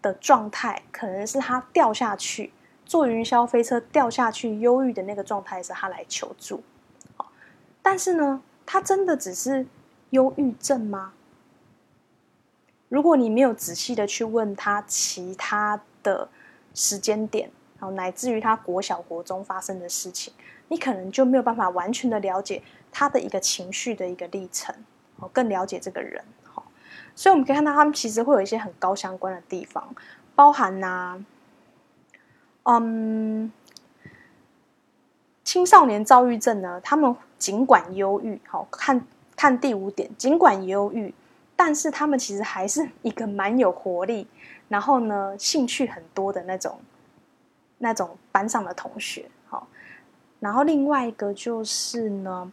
[0.00, 2.50] 的状态，可能是他掉下去，
[2.88, 6.62] 坐云霄飞车掉下去，忧郁的那个状态是他来求助。
[7.82, 9.66] 但是呢，他真的只是
[10.10, 11.12] 忧郁症吗？
[12.88, 16.26] 如果你没有仔细的去问他其他的
[16.72, 20.32] 时间点，然后乃至于他国小国中发生的事情，
[20.68, 24.74] 你可能就没有办法完全的了解他的一个情绪的一个历程，
[25.16, 26.24] 哦，更了解这个人。
[27.14, 29.94] 所以我们可以看到，他们其实会有一些很高相关的地方，
[30.34, 31.22] 包含呐、
[32.64, 33.52] 嗯，
[35.44, 39.06] 青少年躁郁症呢，他们尽管忧郁，好，看
[39.36, 41.14] 看第五点，尽管忧郁，
[41.56, 44.26] 但是他们其实还是一个蛮有活力，
[44.68, 46.80] 然后呢，兴趣很多的那种
[47.78, 49.66] 那种班上的同学，好，
[50.40, 52.50] 然后另外一个就是呢。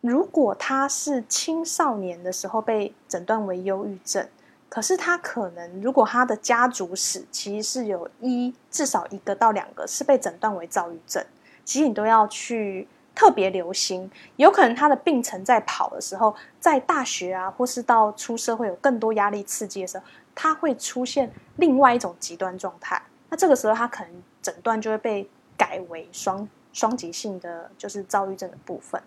[0.00, 4.26] 如果他是青少年的时候被诊断为忧郁症，
[4.72, 11.22] 可是他可能如果他的家族史其实是有一至少一个到两个是被诊断为躁郁症，
[11.62, 20.04] 其实你都要去特别留心，有可能他的病程在跑的时候，在大学啊，或是到出社会有更多压力刺激的时候，
[20.34, 29.02] 他会出现另外一种极端状态，那这个时候他可能诊断就会被改为双双极性的就是躁郁症的部分。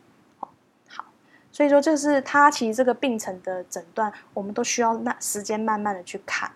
[1.55, 6.51] 所以说，这是他其实这个病程的诊断，我们都需要那时间慢慢的去看。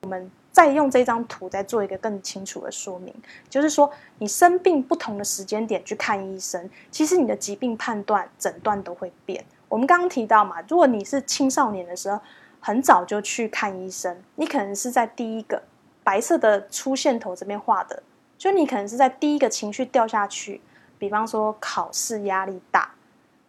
[0.00, 3.14] 我们再用这张图再做一个更清楚的说明，
[3.50, 9.44] 就是说，你生病不同的时间点去看医生，其实你的疾病判断诊断都会变。
[9.68, 12.18] 我们刚刚提到嘛，如果你是青少年的时候，
[12.58, 15.62] 很早就去看医生，你可能是在第一个
[16.02, 18.02] 白色的粗线头这边画的，
[18.38, 20.62] 就你可能是在第一个情绪掉下去，
[20.98, 22.94] 比方说考试压力大。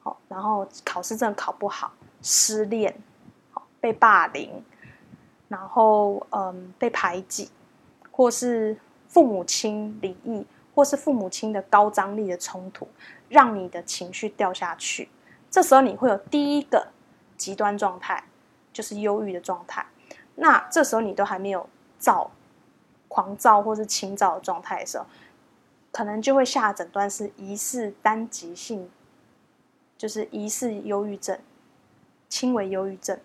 [0.04, 2.93] 好，然后考试证考不好，失恋，
[3.52, 4.64] 好，被霸凌，
[5.47, 7.52] 然后嗯被排挤，
[8.12, 8.76] 或是
[9.08, 12.88] 父母亲离异，或是父母亲的高张力的冲突，
[13.30, 15.08] 让你的情绪掉下去。
[15.52, 16.88] 这时候你会有第一个
[17.38, 18.24] 极端状态，
[18.74, 19.86] 就是忧郁的状态。
[20.36, 22.32] 那这时候你都还没有躁、
[23.08, 25.06] 狂躁或是轻躁的状态的时候，
[25.91, 28.89] 可能就会下诊断是疑似单极性。
[30.02, 31.38] 就是疑似忧郁症，
[32.28, 33.16] 轻微忧郁症。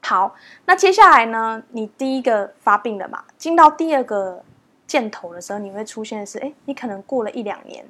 [0.00, 1.60] 好，那接下来呢？
[1.70, 3.24] 你第一个发病了嘛？
[3.36, 4.44] 进到第二个
[4.86, 7.84] 箭头的时候，你会出现的是，哎，你可能过了一两年。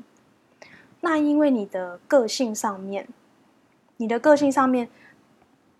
[1.02, 3.06] 那因为你的个性上面，
[3.98, 4.88] 你的个性上面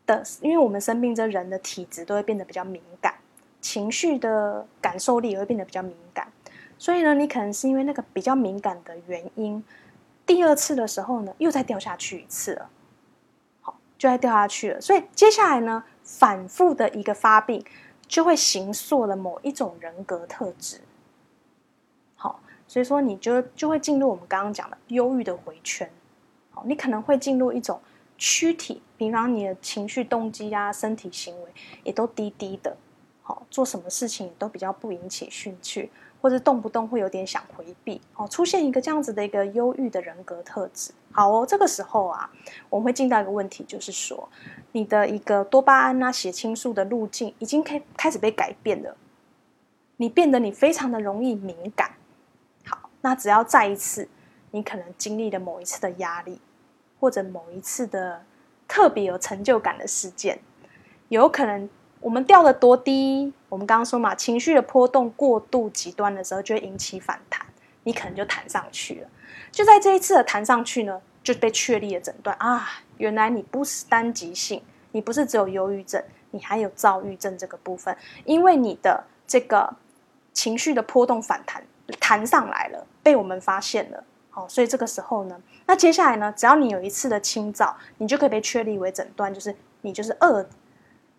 [0.05, 3.15] 的，因为我们生病这人的体质都会变得比较敏感，
[3.63, 6.31] 情绪的感受力也会变得比较敏感。
[6.77, 9.65] 所以呢，你可能是因为那个比较敏感的原因。
[10.29, 12.69] 第二次的时候呢，又再掉下去一次了，
[13.63, 14.81] 好，就再掉下去了。
[14.81, 17.65] 所以接下来呢，反复的一个发病，
[18.07, 20.83] 就会形塑了某一种人格特质。
[22.15, 25.91] 好，所以说你就就会进入我们刚刚讲的忧郁的回圈。
[26.51, 27.81] 好，你可能会进入一种
[28.19, 31.51] 躯体，比方你的情绪、动机啊、身体行为
[31.85, 32.77] 也都低低的。
[33.23, 35.91] 好，做什么事情都比较不引起兴趣。
[36.21, 40.93] 或者动不动会有点想回避哦，出现一个这样子的一个忧郁的人格特质。
[41.13, 42.31] 好哦，这个时候啊，
[42.69, 44.29] 我们会进到一个问题，就是说，
[44.73, 48.97] 你的一个多巴胺啊、血清素的路径已经开开始被改变了，
[49.97, 51.93] 你变得你非常的容易敏感。
[52.65, 54.09] 好，那只要再一次，
[54.51, 56.41] 你可能经历了某一次的压力，
[57.01, 58.23] 或者某一次的
[58.67, 60.41] 特别有成就感的事件，
[61.09, 61.69] 有可能。
[62.01, 63.33] 我们掉的多低？
[63.49, 67.47] 我们刚刚说嘛，情绪的波动过度极端的时候，就会引起反弹，
[67.85, 69.09] 你可能就弹上去了。
[69.51, 72.69] 就在这一次的弹上去呢，就被确立了诊断啊，
[72.99, 79.75] 原来你不是单极性，你不是只有忧郁症，你还有躁郁症这个部分，因为你的这个
[80.33, 81.65] 情绪的波动反弹
[81.99, 84.05] 弹上来了，被我们发现了。
[84.31, 90.47] 好，所以这个时候呢，那接下来呢，只要你有一次的轻躁，你就可以被确立为诊断，就是你就是二。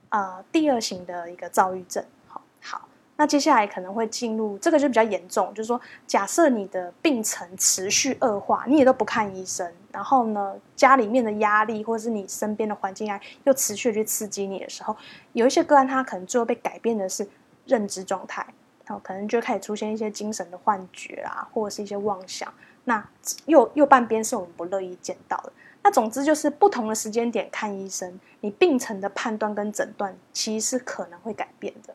[0.10, 14.96] 啊、第二型的一个躁郁症，好，好，那接下来可能会进入这个就比较严重，就是说，假设你的病程持续恶化，你也都不看医生，然后呢，家里面的压力或者是你身边的环境啊又持续去刺激你的时候，
[15.34, 17.28] 有一些个案他可能最后被改变的是
[17.66, 18.46] 认知状态，
[18.86, 22.52] 然后可能就开始出现一些精神的幻觉啊，或者是一些妄想。
[22.86, 23.08] 那
[23.46, 25.52] 右右半边是我们不乐意见到的。
[25.82, 31.94] 那总之就是不同的时间点看医生，你病程的判断跟诊断其实是可能会改变的。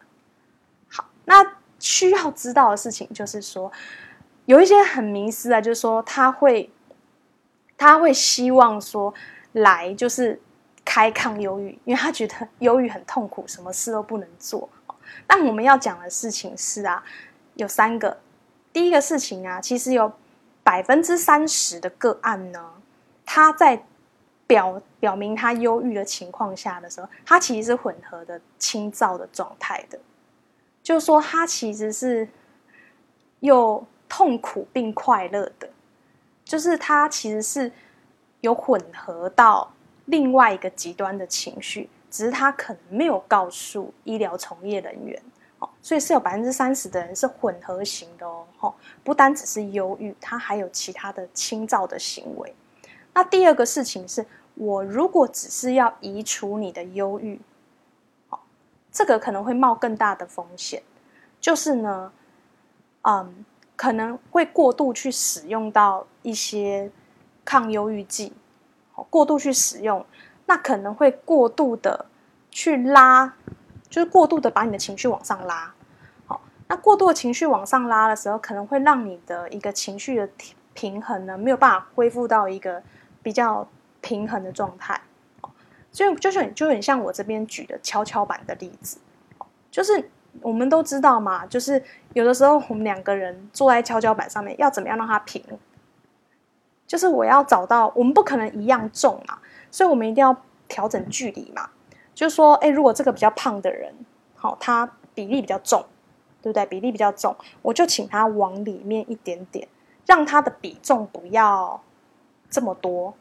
[0.89, 1.45] 好那
[1.78, 3.70] 需要知道的事情就是说，
[4.47, 6.70] 有一些很迷思啊，就是说他会，
[7.76, 9.12] 他会希望说
[9.53, 10.41] 来就是
[10.85, 14.68] 开抗忧郁，因为他觉得忧郁很痛苦，什么事都不能做。
[15.26, 17.05] 但我们要讲的事情是啊，
[17.55, 18.18] 有三个。
[18.72, 20.12] 第一个事情啊，其实有
[20.62, 22.72] 百分之三十的个案呢，
[23.35, 23.85] 他在
[24.47, 29.99] 表表明他忧郁的情况下的时候，他其实是混合的轻躁的状态的。
[30.85, 32.28] 就是说，他其实是
[33.41, 35.68] 又痛苦并快乐的，
[36.45, 37.72] 就是他其实是
[38.41, 39.68] 有混合到
[40.05, 45.20] 另外一个极端的情绪，只是他可能没有告诉医疗从业人员
[45.59, 48.24] 哦，所以是有百分之三十的人是混合型的
[48.61, 48.72] 哦，
[49.03, 52.55] 不单只是忧郁，他还有其他的轻躁的行为。
[53.15, 57.41] 那第二个事情是，我如果只是要移除你的忧郁。
[58.97, 60.81] 这个可能会冒更大的风险，
[61.41, 62.12] 就是呢，
[63.03, 63.45] 嗯，
[63.75, 66.93] 可能会过度去使用到一些
[67.45, 68.33] 抗忧郁剂，
[69.11, 70.07] 过度去使用，
[70.47, 72.07] 那可能会过度的
[72.53, 73.35] 去拉，
[73.91, 75.75] 就是过度的把你的情绪往上拉，
[76.27, 80.29] 好，那过度的情绪往上拉的时候，可能会让你的一个情绪的
[80.73, 82.81] 平衡呢，没有办法恢复到一个
[83.25, 83.66] 比较
[84.01, 85.01] 平衡的状态。
[85.91, 88.99] 所以就是很就很像我这边举的跷跷板的例子，
[89.70, 90.11] 就是
[90.41, 91.81] 我们都知道嘛，就是
[92.14, 95.43] 有的时候我们两个人坐在跷跷板上面，要怎么样让它平？
[96.87, 99.39] 就是我要找到，我们不可能一样重嘛，
[99.70, 101.70] 所以我们一定要调整距离嘛。
[102.12, 103.95] 就是说，哎，如果这个比较胖的人，
[104.35, 105.85] 好，他比例比较重，
[106.43, 106.66] 对不对？
[106.66, 109.68] 比例比较重，我就请他往里面一点点，
[110.07, 111.81] 让他的比重不要
[112.55, 113.13] 这么多。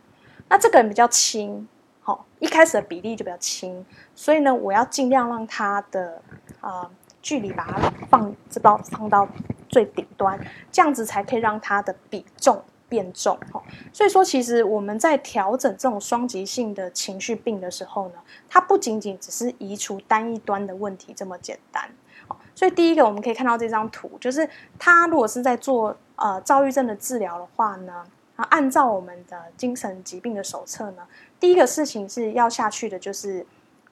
[0.48, 1.68] 那这个人比较轻。
[2.06, 6.22] 好，一开始的比例就比较轻，所以呢，我要尽量让他的
[6.60, 9.26] 啊、距离把它放这包放到
[9.70, 10.38] 最顶端，
[10.70, 13.40] 这样子才可以让它的比重变重。
[13.54, 13.64] 哈，
[13.94, 18.16] 所以说其实我们在调整这种双极性的情绪病的时候呢，
[18.50, 21.90] 它不仅仅只是移除单一端的问题这么简单。
[22.28, 28.06] 好，所以第一个我们可以看到这张图，就是他如果是在做呃躁郁症的治疗的话呢。
[28.50, 31.08] 按照我们的精神疾病的手册呢，
[31.39, 33.46] 第一个事情是要下去的，就是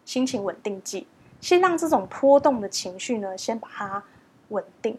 [0.06, 1.08] 心情稳定剂，
[1.40, 4.04] 先让这种波动的情绪呢，先把它
[4.50, 4.98] 稳定。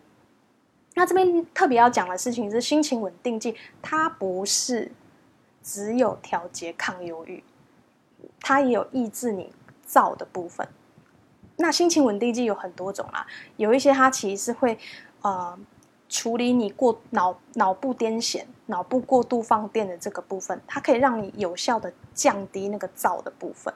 [0.94, 4.92] 那这边特别要讲的事情是，心情稳定剂它不是
[5.62, 7.42] 只有调节抗忧郁，
[8.40, 9.52] 它也有抑制你
[9.84, 10.68] 躁的部分。
[11.56, 13.26] 那心情稳定剂有很多种啊，
[13.56, 14.78] 有一些它其实是会
[15.22, 15.58] 呃。
[16.14, 23.72] 处理你过脑脑部癫痫、脑部过度放电的这个部分，它可以让你有效的降低那个躁的部分。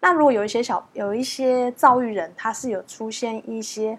[0.00, 3.98] 那如果有一些小有一些躁郁人，他是有出现一些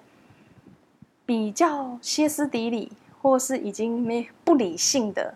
[1.26, 2.92] 比较歇斯底里，
[3.22, 5.36] 或是已经没不理性的、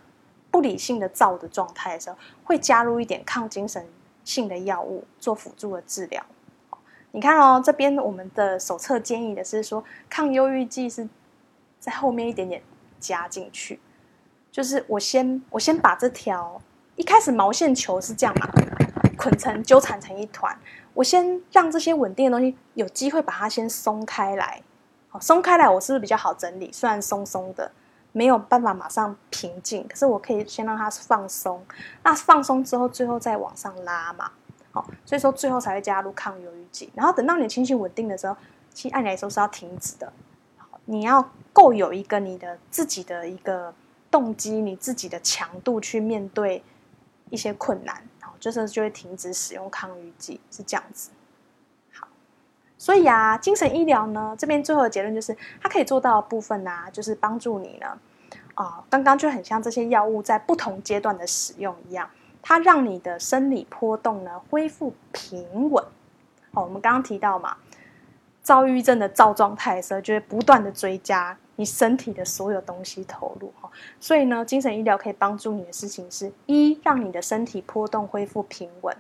[0.49, 3.88] 不理性的躁的状态的时候，会加入一点抗精神
[4.23, 6.26] 性的药物做辅助的治疗。
[7.11, 11.07] 你看哦，这边我们的手册建议的是说，抗忧郁剂是。
[11.78, 12.63] 在后面一点点
[12.99, 13.80] 加进去，
[14.56, 16.62] 就是我先我先把这条
[16.95, 18.47] 一开始毛线球是这样嘛，
[19.18, 20.58] 捆成纠缠成一团，
[20.93, 24.62] 我先让这些稳定的东西有机会把它先松开来，
[25.10, 26.72] 好，松开来我是不是比较好整理？
[26.72, 27.70] 虽然松松的
[28.14, 31.62] 没有办法马上平静，可是我可以先让它放松，
[32.03, 34.32] 那放松之后最后再往上拉嘛，
[34.72, 38.38] 好，所以说最后才会加入抗忧郁剂，然后等到你情绪稳定的时候，
[38.74, 40.14] 其实按理来说是要停止的，
[40.86, 41.30] 你要。
[41.56, 43.74] 够有一个你的自己的一个
[44.16, 46.63] 动机，你自己的强度去面对
[47.30, 51.09] 一些困难，然后就是就会停止使用抗忧郁剂，是这样子。
[51.91, 52.07] 好，
[52.78, 57.88] 所以啊，精神医疗呢，这边最后的结论就是，它可以做到的部分啊，就是帮助你呢，
[58.53, 62.09] 啊、呃，刚刚就很像这些药物在不同阶段的使用一样，
[62.41, 65.84] 它让你的生理波动呢恢复平稳。
[66.53, 67.57] 哦，我们刚刚提到嘛，
[68.41, 71.38] 躁郁症的躁状态的时候，就会不断的追加。
[71.58, 78.93] 你身体的所有东西投入哈，所以呢，精神医疗可以帮助你的事情是：一，让你的身体波动恢复平稳；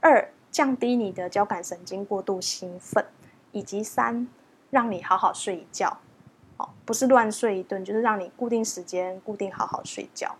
[0.00, 3.02] 二，降低你的交感神经过度兴奋；
[3.52, 4.28] 以及三，
[4.70, 5.98] 让你好好睡一觉，
[6.58, 10.36] 哦，不是乱睡一顿，就是让你固定时间、固定好好睡觉。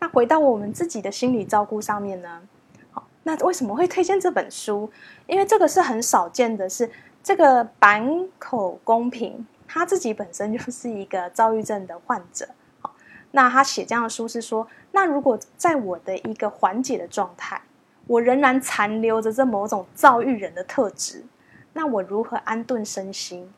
[0.00, 2.42] 那回到我们自己的心理照顾上面呢？
[2.90, 4.90] 好，那为什么会推荐这本书？
[5.28, 6.90] 因为这个是很少见的是，
[7.22, 9.46] 这个坂口公平
[9.76, 12.48] 他自己本身就是一个躁郁症的患者。
[12.80, 12.94] 好，
[13.32, 17.60] 那他写这样的书是说，那如果在我的一个缓解的状态，
[18.06, 21.24] 我仍然残留着这某种躁郁人的特质，
[21.74, 23.52] 那我如何安顿身心？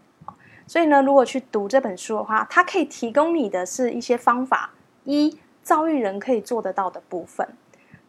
[0.66, 4.70] 所以呢，如果去读这本书的话，它可以提供你的是一些方法，
[5.04, 5.38] 一。
[5.60, 7.46] 躁郁人可以做得到的部分，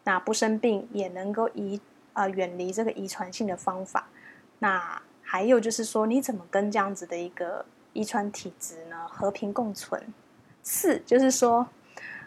[0.05, 1.82] 那不生病也能够遗
[2.14, 4.07] 呃远离这个遗传性的方法。
[4.60, 10.01] 那还有就是说，你怎么跟这样子的一个遗传体质呢和平共存？
[10.61, 11.65] 四就是说，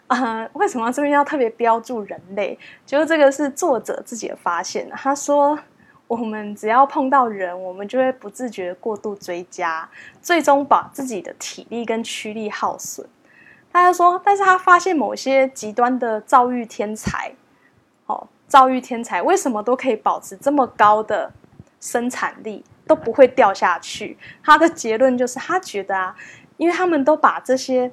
[0.07, 2.57] 呃，为什么这边要特别标注人类？
[2.85, 4.89] 就是这个是作者自己的发现。
[4.89, 5.57] 他说，
[6.07, 9.89] 我们只要碰到人，我们就会不自觉过度追加，
[10.21, 13.07] 最终把自己的体力跟驱力耗损。
[13.71, 17.33] 他就说，但是他发现某些极端的躁郁天才，
[18.05, 21.31] 哦，躁郁天才为什么都可以保持这么高的
[21.79, 24.17] 生产力，都不会掉下去？
[24.43, 26.15] 他的结论就是，他觉得啊，
[26.57, 27.91] 因为他们都把这些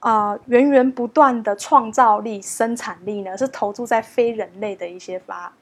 [0.00, 5.52] 啊、源源不断的创造力、生产力呢，是投注在非人类的一些发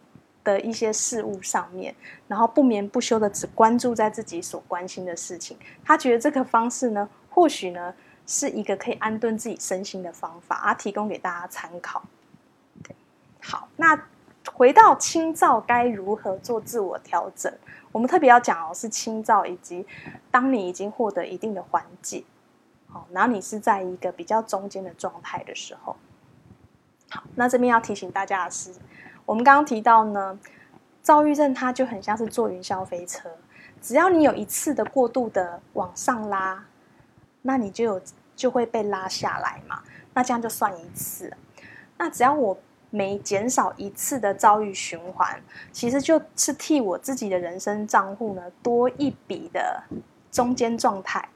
[0.43, 1.95] 的一些事物上面，
[2.27, 5.57] 然后不眠不休的只关注在自己所关心的事情。
[5.85, 7.95] 他觉得这个方式呢，或许呢。
[8.27, 12.01] 是一个可以安顿自己身心的方法，啊，提供给大家参考。
[13.43, 14.01] 好，那
[14.53, 17.53] 回到清照该如何做自我调整？
[17.93, 19.87] 我们特别要讲哦，是轻躁，以及
[20.31, 22.25] 当你已经获得一定的缓解，
[22.89, 25.97] 好，然后你是在一个比较中间的状态的时候。
[27.11, 28.73] 好，那这边要提醒大家的是，
[29.25, 30.39] 我们刚刚提到呢，
[31.03, 33.29] 躁郁症它就很像是坐云霄飞车，
[33.81, 36.65] 只要你有一次的过度的往上拉，
[37.43, 38.01] 那你就有。
[38.37, 39.83] 就会被拉下来嘛，
[40.15, 41.31] 那这样就算一次。
[41.99, 42.59] 那只要我
[42.91, 45.41] 每减少一次的遭遇循环，
[45.73, 49.83] 其实就是替我自己的人生账户呢多一笔的
[50.31, 51.29] 中间状态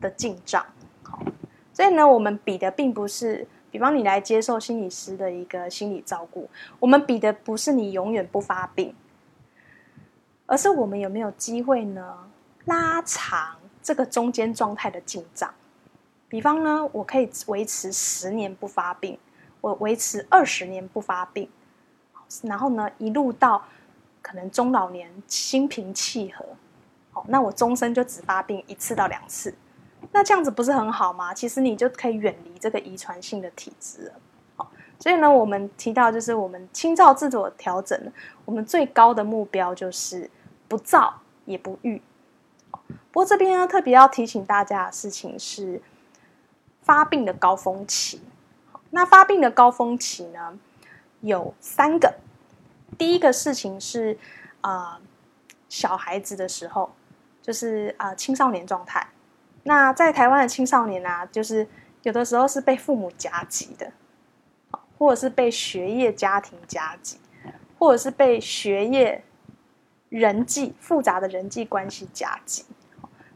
[0.00, 0.66] 的进账。
[1.02, 1.18] 好，
[1.72, 8.94] 所以呢，我们比的并不是，比方你来接受心理师的一个心理照顾，我们比的不是你永远不发病，
[10.46, 12.18] 而是我们有没有机会呢
[12.64, 15.52] 拉长这个中间状态的进账。
[16.28, 19.18] 比方呢，我可以维持十年不发病，
[19.62, 21.48] 我维持二十年不发病，
[22.42, 23.64] 然后呢，一路到
[24.20, 26.44] 可能中老年心平气和，
[27.12, 29.54] 好，那我终身就只发病一次到两次，
[30.12, 31.32] 那这样子不是很好吗？
[31.32, 34.12] 其实你就可以远离这个遗传性的体质。
[34.56, 38.12] 好，所以呢，我们提到就是我们轻躁自我调整，
[38.44, 40.28] 我们最高的目标就是
[40.68, 42.02] 不躁也不郁。
[42.70, 45.80] 不过这边呢，特别要提醒大家的事情是。
[46.84, 48.20] 发病的高峰期，
[48.94, 50.58] 那发病的高峰期呢，
[51.22, 52.14] 有三个。
[52.96, 54.18] 第一个事情是，
[54.60, 55.00] 啊、
[55.68, 56.92] 小孩子的时候，
[57.40, 59.08] 就是啊、青少年状态。
[59.64, 61.66] 那在台湾的青少年啊，就是
[62.02, 63.92] 有的时候是被父母夹击的，
[64.98, 67.18] 或者是被学业、家庭夹击，
[67.78, 69.24] 或者是被学业、
[70.10, 72.64] 人际复杂的人际关系夹击。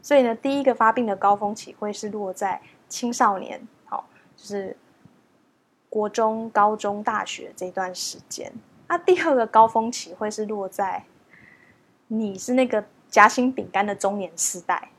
[0.01, 2.61] 所以呢，第一个发病的高峰期会是落在。
[2.89, 4.77] 青少年，好，就是
[5.97, 8.53] 国中、高中、大学这段时间。
[8.87, 11.03] 那第二个高峰期会是落在
[12.09, 14.89] 你是那个夹心饼干的中年时代，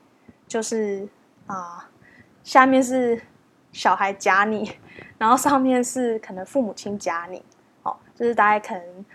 [0.45, 1.07] 就是
[1.47, 1.89] 啊、
[2.43, 3.21] 下面是
[3.71, 4.73] 小孩夹你，
[5.17, 7.41] 然后上面是可能父母亲夹你，
[7.83, 9.05] 哦，就是大概可能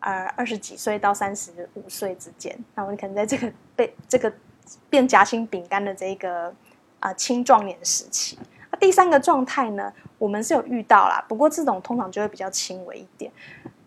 [0.00, 4.32] 呃二十几岁到三十五岁之间，那我可能在这个被这个
[4.88, 6.52] 变夹心饼干的这个。
[7.02, 8.38] 啊、青壮年时期。
[8.70, 9.90] 那第三个状态呢，
[10.20, 13.32] 我们是有遇到啦，不过这种通常就会比较轻微一点，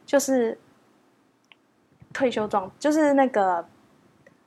[0.03, 0.57] 就是
[2.11, 3.63] 退休状，就是那个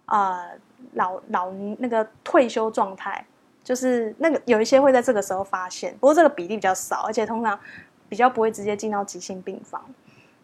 [0.07, 0.51] 呃
[0.95, 3.25] 老老那个退休状态，
[3.63, 7.57] 就是那个有一些会在这个时候发现，不过这个比例比较少，而且通常
[8.09, 9.85] 比较不会直接进到急性病房，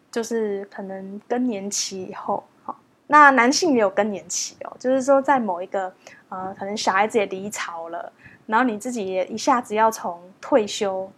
[0.09, 2.41] 就是可能更年期以后。
[3.07, 5.93] 那男性也有更年期哦，就是说在某一个
[6.29, 8.11] 呃，可能小孩子也离巢了，
[8.47, 11.11] 然后你自己也一下子要从退休，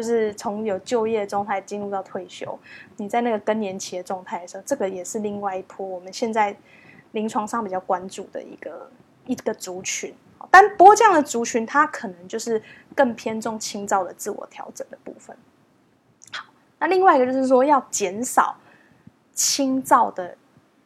[0.00, 2.58] 就是从有就业状态进入到退休，
[2.96, 6.56] 你在那个更年期的状态的时候，这个也是另外一波我们现在
[7.12, 8.90] 临床上比较关注的一个
[9.26, 10.14] 一个族群。
[10.50, 12.62] 但不过这样的族群，它可能就是
[12.96, 15.36] 更偏重轻躁的自我调整的部分。
[16.32, 16.46] 好，
[16.78, 18.56] 那另外一个就是说要减少
[19.34, 20.34] 轻躁的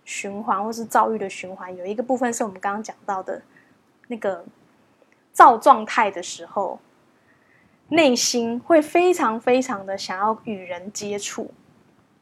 [0.04, 3.40] 循环或是躁郁的循环，有一个部分是我们刚刚讲到的
[4.08, 4.44] 那个
[5.32, 6.80] 躁状态的时候，
[7.94, 11.48] 内心会非常非常的想要与人接触，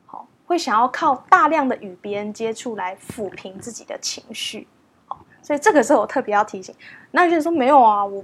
[0.04, 4.68] 好，会想要靠大量的与别人接触来抚平自己的情绪，
[5.06, 6.74] 好，所以这个时候我特别要提醒，
[7.10, 8.22] 那有些人说没有啊，我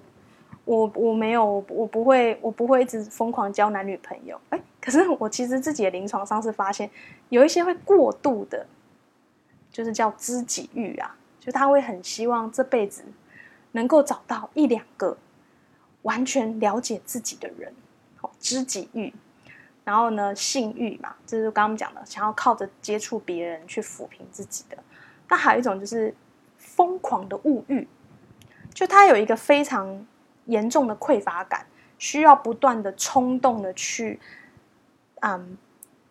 [0.66, 6.90] 我我没有，我不会，我不会一直疯狂交男女朋友，哎，可是我其实自己的临床上是发现，
[7.30, 8.66] 有一些会过度的，
[9.72, 13.02] 就是叫知己欲啊，就他会很希望这辈子
[13.72, 15.16] 能够找到一两个。
[16.08, 17.70] 完全了解自己的人，
[18.22, 19.12] 哦，知己欲，
[19.84, 24.78] 然后呢，性欲嘛，这是刚刚讲的，想要靠着接触别人去抚平自己的。
[25.28, 26.14] 那还有一种就是
[26.56, 27.86] 疯狂的物欲，
[28.72, 30.06] 就他有一个非常
[30.46, 31.66] 严重的匮乏感，
[31.98, 34.18] 需要不断的冲动的去，
[35.20, 35.58] 嗯，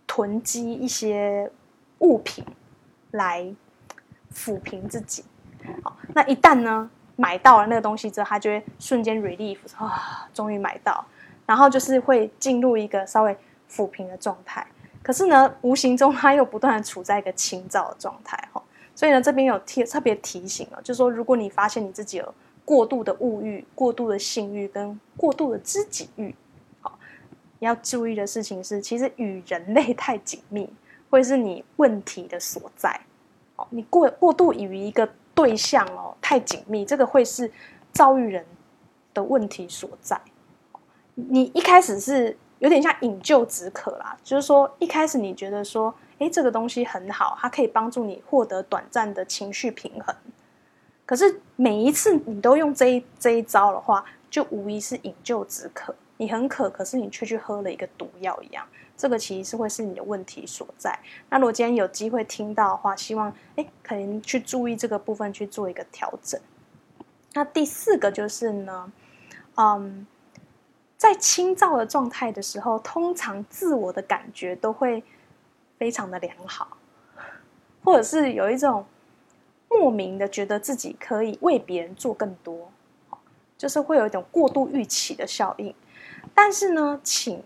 [0.05, 1.51] 囤积一些
[1.99, 2.45] 物品
[3.09, 3.51] 来
[4.31, 5.25] 抚平自己。
[5.81, 11.03] 好，那一旦呢，买到了那个东西之后，他就会瞬间 relief 啊，终于买到，
[11.47, 13.35] 然后就是会进入一个稍微
[13.69, 14.65] 抚平的状态。
[15.01, 18.61] 可是呢，无形中他又不断的处在一个清躁的状态哈。
[18.93, 26.35] 所以呢，这边有提特别提醒了，就是说，如果你发现你自己有过度的物欲、过度的性欲跟过度的知己欲，
[26.81, 26.99] 好，
[27.57, 30.71] 要注意的事情是，其实与人类太紧密
[31.09, 33.01] 会是你问题的所在。
[33.55, 35.09] 哦，你过过度与一个。
[35.37, 37.51] 对象哦，太紧密，这个会是
[37.93, 38.43] 遭遇人
[39.13, 40.19] 的问题所在。
[41.13, 50.15] 你一开始是有点像饮鸩止渴啦，就是说一开始你觉得说，诶，这个东西很好，它可以帮助你获得短暂的情绪平衡。
[51.05, 55.93] 可是每一次你都用这一这一招的话，就无疑是饮鸩止渴。
[56.17, 58.65] 你很渴，可是你却去喝了一个毒药一样。
[58.97, 60.99] 这个其实是会是你的问题所在。
[61.29, 66.41] 那如果今天有机会听到的话，希望诶可能去注意这个部分去做一个调整。
[67.33, 68.91] 那第四个就是呢，
[69.55, 70.07] 嗯，
[70.97, 75.03] 在清躁的状态的时候，通常自我的感觉都会
[75.77, 76.75] 非常的良好，
[77.83, 78.83] 或者是有一种
[79.69, 82.71] 莫名的觉得自己可以为别人做更多，
[83.55, 85.75] 就是会有一种过度预期的效应。
[86.33, 87.43] 但是呢，请。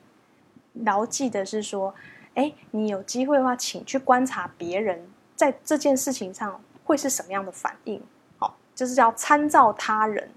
[0.86, 1.94] 牢记的是说，
[2.36, 8.02] 哎，你有机会的话，请去观察别人在这件事情上会是什么样的反应。
[8.38, 10.30] 好，就是叫参照他人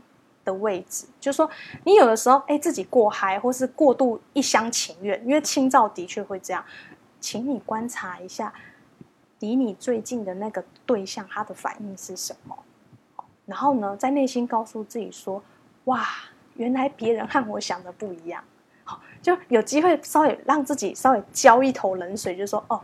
[0.45, 1.49] 的位置，就是说，
[1.85, 6.65] 你有的时候，哎，自己过嗨，或是过度一厢情愿，因为清躁的确会这样，
[7.21, 8.53] 请你观察一下
[9.41, 12.57] 离你最近的那个对象，他的反应是什么。
[13.47, 15.43] 然后呢，在内心告诉自己说，
[15.85, 16.07] 哇，
[16.55, 18.43] 原来别人和我想的不一样。
[19.25, 22.79] 就有机会稍微让自己稍微浇一头冷水，就是说哦，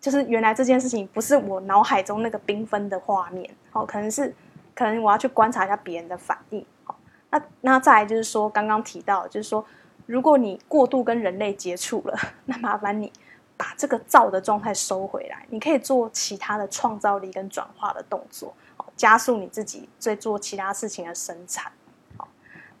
[0.00, 4.34] 就是原来这件事情不是我脑海中那个缤纷的画面，哦，可能是
[4.74, 6.66] 可能我要去观察一下别人的反应。
[6.86, 6.94] 哦，
[7.30, 9.64] 那那再来就是说，刚刚提到，就是说，
[10.06, 13.12] 如果你过度跟人类接触了， 那麻烦你
[13.56, 18.52] 把这个躁的状态收回来，你可以做其他的创造力跟转化的动作，
[18.96, 21.70] 加速你自己在做其他事情的生产。
[22.16, 22.26] 好，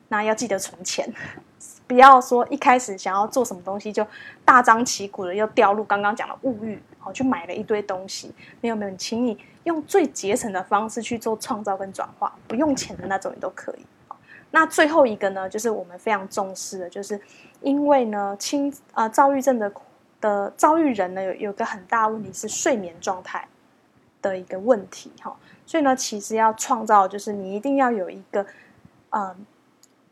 [0.08, 1.08] 那要记得存钱。
[1.86, 4.04] 不要说一开始想要做什么东西就
[4.44, 8.34] 大张旗鼓的又掉入刚刚讲的物欲，好，去买了一堆东西。
[8.60, 13.86] 没有没有，请你用最节省的方式去做创造跟转化，不用钱的那种也都可以。
[14.50, 17.20] 那最后一个呢，就是我们非常重视的，就是
[17.60, 19.72] 因为呢，轻啊躁郁症的
[20.20, 23.46] 的躁郁人呢，有有个很大问题是睡眠状态
[24.20, 28.44] 的一个问题哈，所以呢，其实要创造就是你一定要有一个
[29.10, 29.46] 嗯。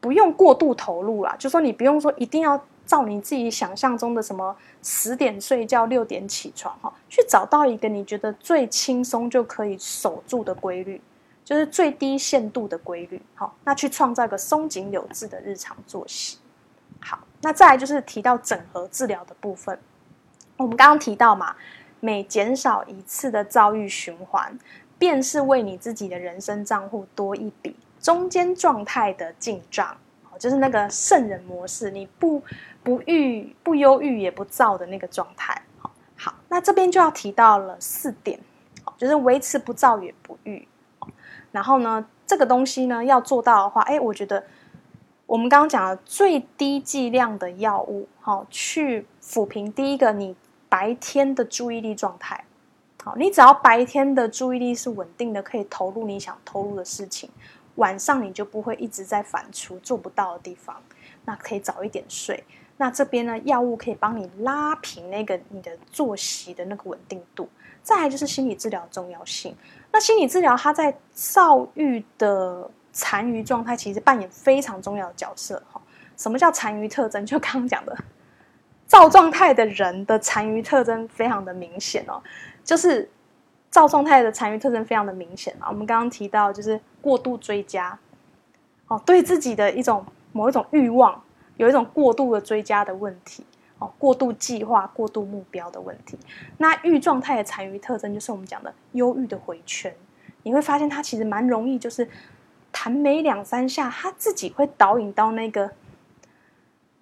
[0.04, 11.00] 不用过度投入啦，就说你不用说一定要照你自己想象中的什么十点睡觉六点起床哈，去找到一个你觉得最轻松就可以守住的规律，
[11.42, 13.18] 就是最低限度的规律。
[13.34, 16.36] 好，那去创造一个松紧有致的日常作息。
[17.00, 19.78] 好，那再来就是提到整合治疗的部分，
[20.58, 21.56] 我们刚刚提到嘛，
[22.00, 24.58] 每减少一次的躁郁循环，
[24.98, 27.74] 便是为你自己的人生账户多一笔。
[28.04, 29.96] 中间状态的进账，
[30.38, 32.42] 就是那个圣人模式，你不
[32.82, 35.62] 不郁不忧郁也不躁的那个状态。
[36.14, 38.38] 好，那这边就要提到了四点，
[38.98, 40.68] 就是维持不躁也不郁。
[41.50, 44.44] 然后呢，这个东西呢要做到的话，哎，我觉得
[45.24, 50.36] 我们刚刚讲的最低剂量的药物，好，去抚平第一个你
[50.68, 52.44] 白天的注意力状态。
[53.02, 57.30] 好，你只要白天的注意力是稳定的，可以投入你想投入的事情。
[57.76, 60.82] 晚上你就不会一直在反刍做不到的地方，
[61.24, 62.44] 那可以早一点睡。
[62.76, 67.48] 那这边呢，药物可以帮你拉平那个你的作息的那个稳定度。
[67.82, 69.54] 再来就是心理治疗重要性。
[69.92, 75.62] 那心理治疗它在躁郁的残余状态其实扮演非常重要的角色。
[75.70, 75.80] 哈，
[76.16, 77.24] 什么叫残余特征？
[77.26, 77.96] 就刚刚讲的，
[78.88, 82.20] 躁状态的人的残余特征非常的明显哦，
[82.64, 83.08] 就是
[83.70, 85.68] 躁状态的残余特征非常的明显啊。
[85.68, 87.98] 我们刚刚提到就是过度追加，
[88.88, 91.22] 哦，对自己的一种某一种欲望
[91.58, 93.44] 有一种过度的追加的问题。
[93.80, 96.16] 哦过度计划、过度目标的问题。
[96.58, 99.92] 那郁状态的残余特征就是我们讲的忧郁的回圈。
[100.44, 102.08] 你会发现他其实蛮容易，就是
[102.70, 105.68] 弹没两三下，他自己会导引到那个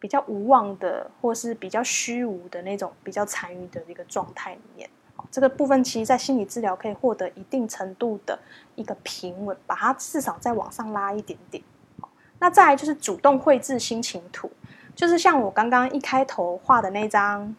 [0.00, 4.88] 比较无望的，或是比较虚无的那种比较残余的一个状态里面。
[5.30, 8.38] 这个部分其实，在心理治疗可以获得一定程度的
[8.74, 11.62] 一个平稳，把它至少再往上拉一点点。
[12.38, 14.50] 那再来就是主动绘制心情图。
[14.94, 17.54] 就是像我刚刚一开头画的那张，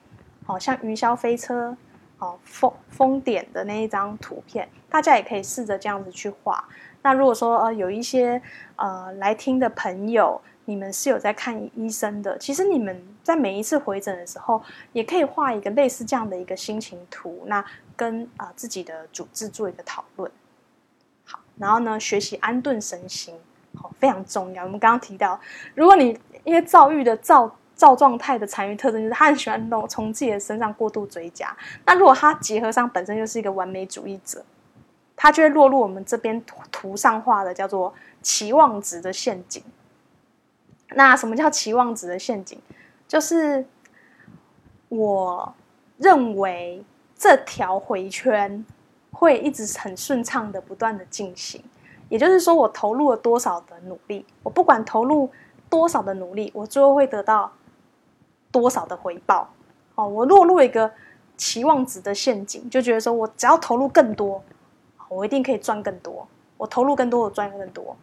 [0.45, 1.75] 好像云霄飞车，
[2.19, 6.63] 哦，风风点的那一张图片，大家也可以试着这样子去画。
[7.01, 8.39] 那如果说呃有一些
[8.75, 14.61] 呃来听的朋友，你们是有在看医生的，其实你们在每一次回诊的时候，
[14.93, 17.63] 也可以画一个类似这样的一个心情图，那
[17.95, 20.31] 跟啊、自己的主治做一个讨论。
[21.25, 23.35] 好，然后呢，学习安顿身心，
[23.75, 24.63] 好，非常重要。
[24.63, 25.39] 我们刚刚提到，
[25.75, 31.55] 如果你因为躁郁的躁躁状态的残余特征就是他很喜欢弄从自己的身上过度追加。
[31.85, 34.43] 那如果他结合上本身就是一个完美主义者，
[35.15, 36.41] 他就会落入我们这边
[36.71, 39.61] 图上画的叫做期望值的陷阱。
[40.95, 42.59] 那什么叫期望值的陷阱？
[43.07, 43.65] 就是
[44.89, 45.53] 我
[45.97, 46.83] 认为
[47.15, 48.65] 这条回圈
[49.11, 51.63] 会一直很顺畅的不断的进行，
[52.09, 55.29] 也就是说我投入了多少的努力，我不管投入。
[55.69, 57.51] 多少的努力，我最后会得到
[58.51, 59.49] 多少的回报？
[59.95, 60.91] 哦，我落入一个
[61.35, 64.43] 期望值的陷阱，就觉得说我只要投入更多，
[65.09, 66.27] 我一定可以赚更多。
[66.57, 67.97] 我投入更多，我赚更多。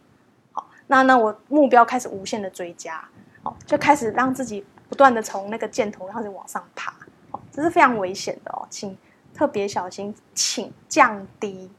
[0.91, 3.01] 那那我目标开始无限的追加，
[3.43, 6.93] 哦，就开始让自己不断的从那个箭头开始往上爬。
[7.31, 8.97] 哦，这是非常危险的哦，请
[9.33, 11.71] 特别小心，请降低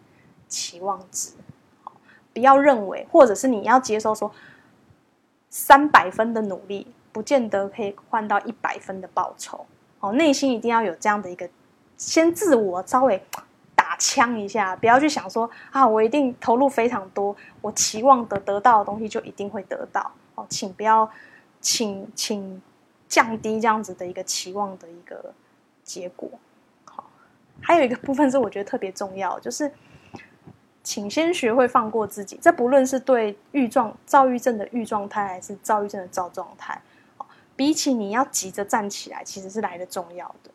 [0.48, 1.32] 期望值。
[2.32, 4.32] 不要认为，或者是你要接受说。
[5.54, 9.66] 三百分的努力，不见得可以换到一百分的报酬。
[10.00, 11.46] 哦，内心一定要有这样的一个，
[11.98, 13.22] 先自我稍微
[13.74, 20.10] 打枪一下，不要去想说啊，我一定投入非常多，我期望的得到的东西就一定会得到。
[20.34, 21.10] 哦，请不要，
[21.60, 22.62] 请请
[23.08, 25.32] 降低这样子的一个期望的一个
[25.82, 26.30] 结果。
[26.84, 27.04] 好，
[27.60, 29.72] 还有一个部分是我觉得特别重要，就是。
[30.84, 36.82] 请先学会放过自己，这不论是对郁状、躁郁症的郁状态，还是躁郁症的躁状态，
[37.54, 40.50] 比起你要急着站起来，其实是来得重要的。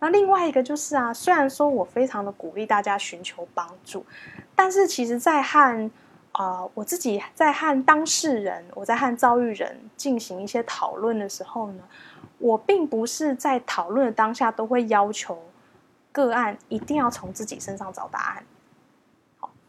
[0.00, 4.04] 那另外一个就是啊，虽然说我非常的鼓励大家寻求帮助，
[4.54, 5.90] 但是其实，在和
[6.32, 11.82] 啊、我自己在和当事人，我在和遭遇人进行一些讨论的时候呢，
[12.38, 15.36] 我并不是在讨论的当下都会要求
[16.12, 18.44] 个案一定要从自己身上找答案。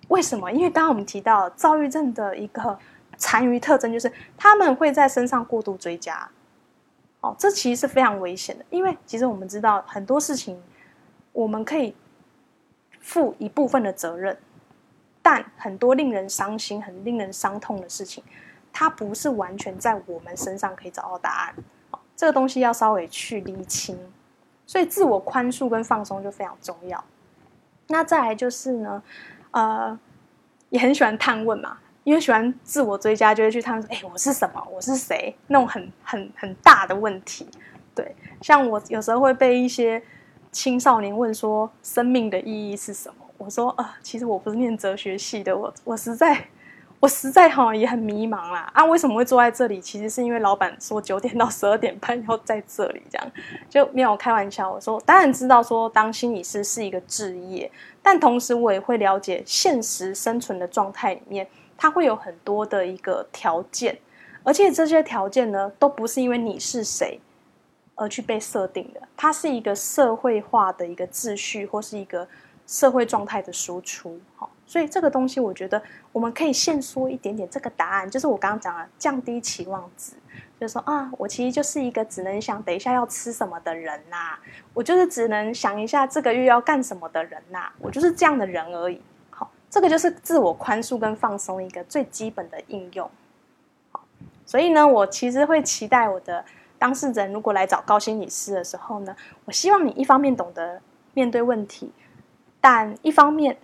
[0.09, 0.51] 为什么？
[0.51, 2.77] 因为刚刚我们提到躁郁症的一个
[3.17, 6.29] 残余特征，就是他们会在身上过度追加。
[7.21, 8.65] 哦，这其实是非常危险的。
[8.69, 10.61] 因为其实我们知道很多事情，
[11.33, 11.95] 我们可以
[13.01, 14.37] 负一部分的责任，
[15.21, 18.23] 但很多令人伤心、很令人伤痛的事情，
[18.71, 21.55] 它不是完全在我们身上可以找到答案。
[21.91, 23.97] 哦，这个东西要稍微去厘清，
[24.65, 27.03] 所以自我宽恕跟放松就非常重要。
[27.87, 29.01] 那再来就是呢，
[29.51, 29.99] 呃，
[30.69, 31.79] 也很喜欢探问嘛，
[32.09, 34.67] 因为喜欢自我追加，就会去探问说：“哎，我是什么？
[34.71, 37.47] 我是谁？”那种很很很大的问题。
[37.93, 40.01] 对，像我有时候会被一些
[40.51, 46.45] 青少年问说：“生命的意义是什么？”我说：“呃，其实我不是念哲学系的，我我实在。”
[47.01, 48.83] 我实在哈也很迷茫啦啊！
[48.83, 49.79] 为什么会坐在这里？
[49.79, 53.31] 其实是因为老板说九点到十二点半要在这里，这样
[53.69, 54.69] 就没有开玩笑。
[54.69, 57.71] 我说当然知道说当心理师是一个职业，
[58.03, 61.47] 但同时我也会了解现实生存的状态里面，
[61.81, 63.97] 它会有很多的一个条件，
[64.43, 67.17] 而且这些条件呢都不是因为你是谁
[67.95, 72.27] 而去被设定的，它是一个社会化的一个秩序或是一个
[72.67, 74.49] 社会状态的输出，好。
[74.65, 80.13] 所以这个东西，我觉得我们可以先说一点点这个答案，就是我刚刚讲的降低期望值，
[80.59, 84.37] 就是说啊，我其实就是一个只能想等一下要吃什么的人呐、
[84.75, 89.01] 我就是只能想一下这个月要干什么的人呐、我就是这样的人而已。
[89.69, 93.09] 这个就是自我宽恕跟放松一个最基本的应用。
[93.91, 94.01] 好，
[94.45, 96.43] 所以呢，我其实会期待我的
[96.77, 99.15] 当事人如果来找高心理师的时候呢，
[99.45, 100.81] 我希望你一方面懂得
[101.13, 101.91] 面对问题，
[102.59, 103.57] 但一方面。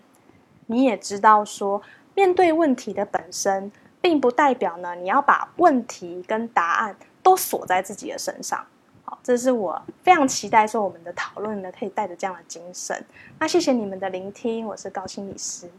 [0.68, 1.80] 你也知道说，
[2.16, 8.66] 面对问题的本身，并不代表呢你要把问题跟答案都锁在自己的身上。
[9.04, 13.00] 好，这是我非常期待说我们的讨论呢可以带着这样的精神。
[13.38, 15.70] 那谢谢你们的聆听，我是高心理师。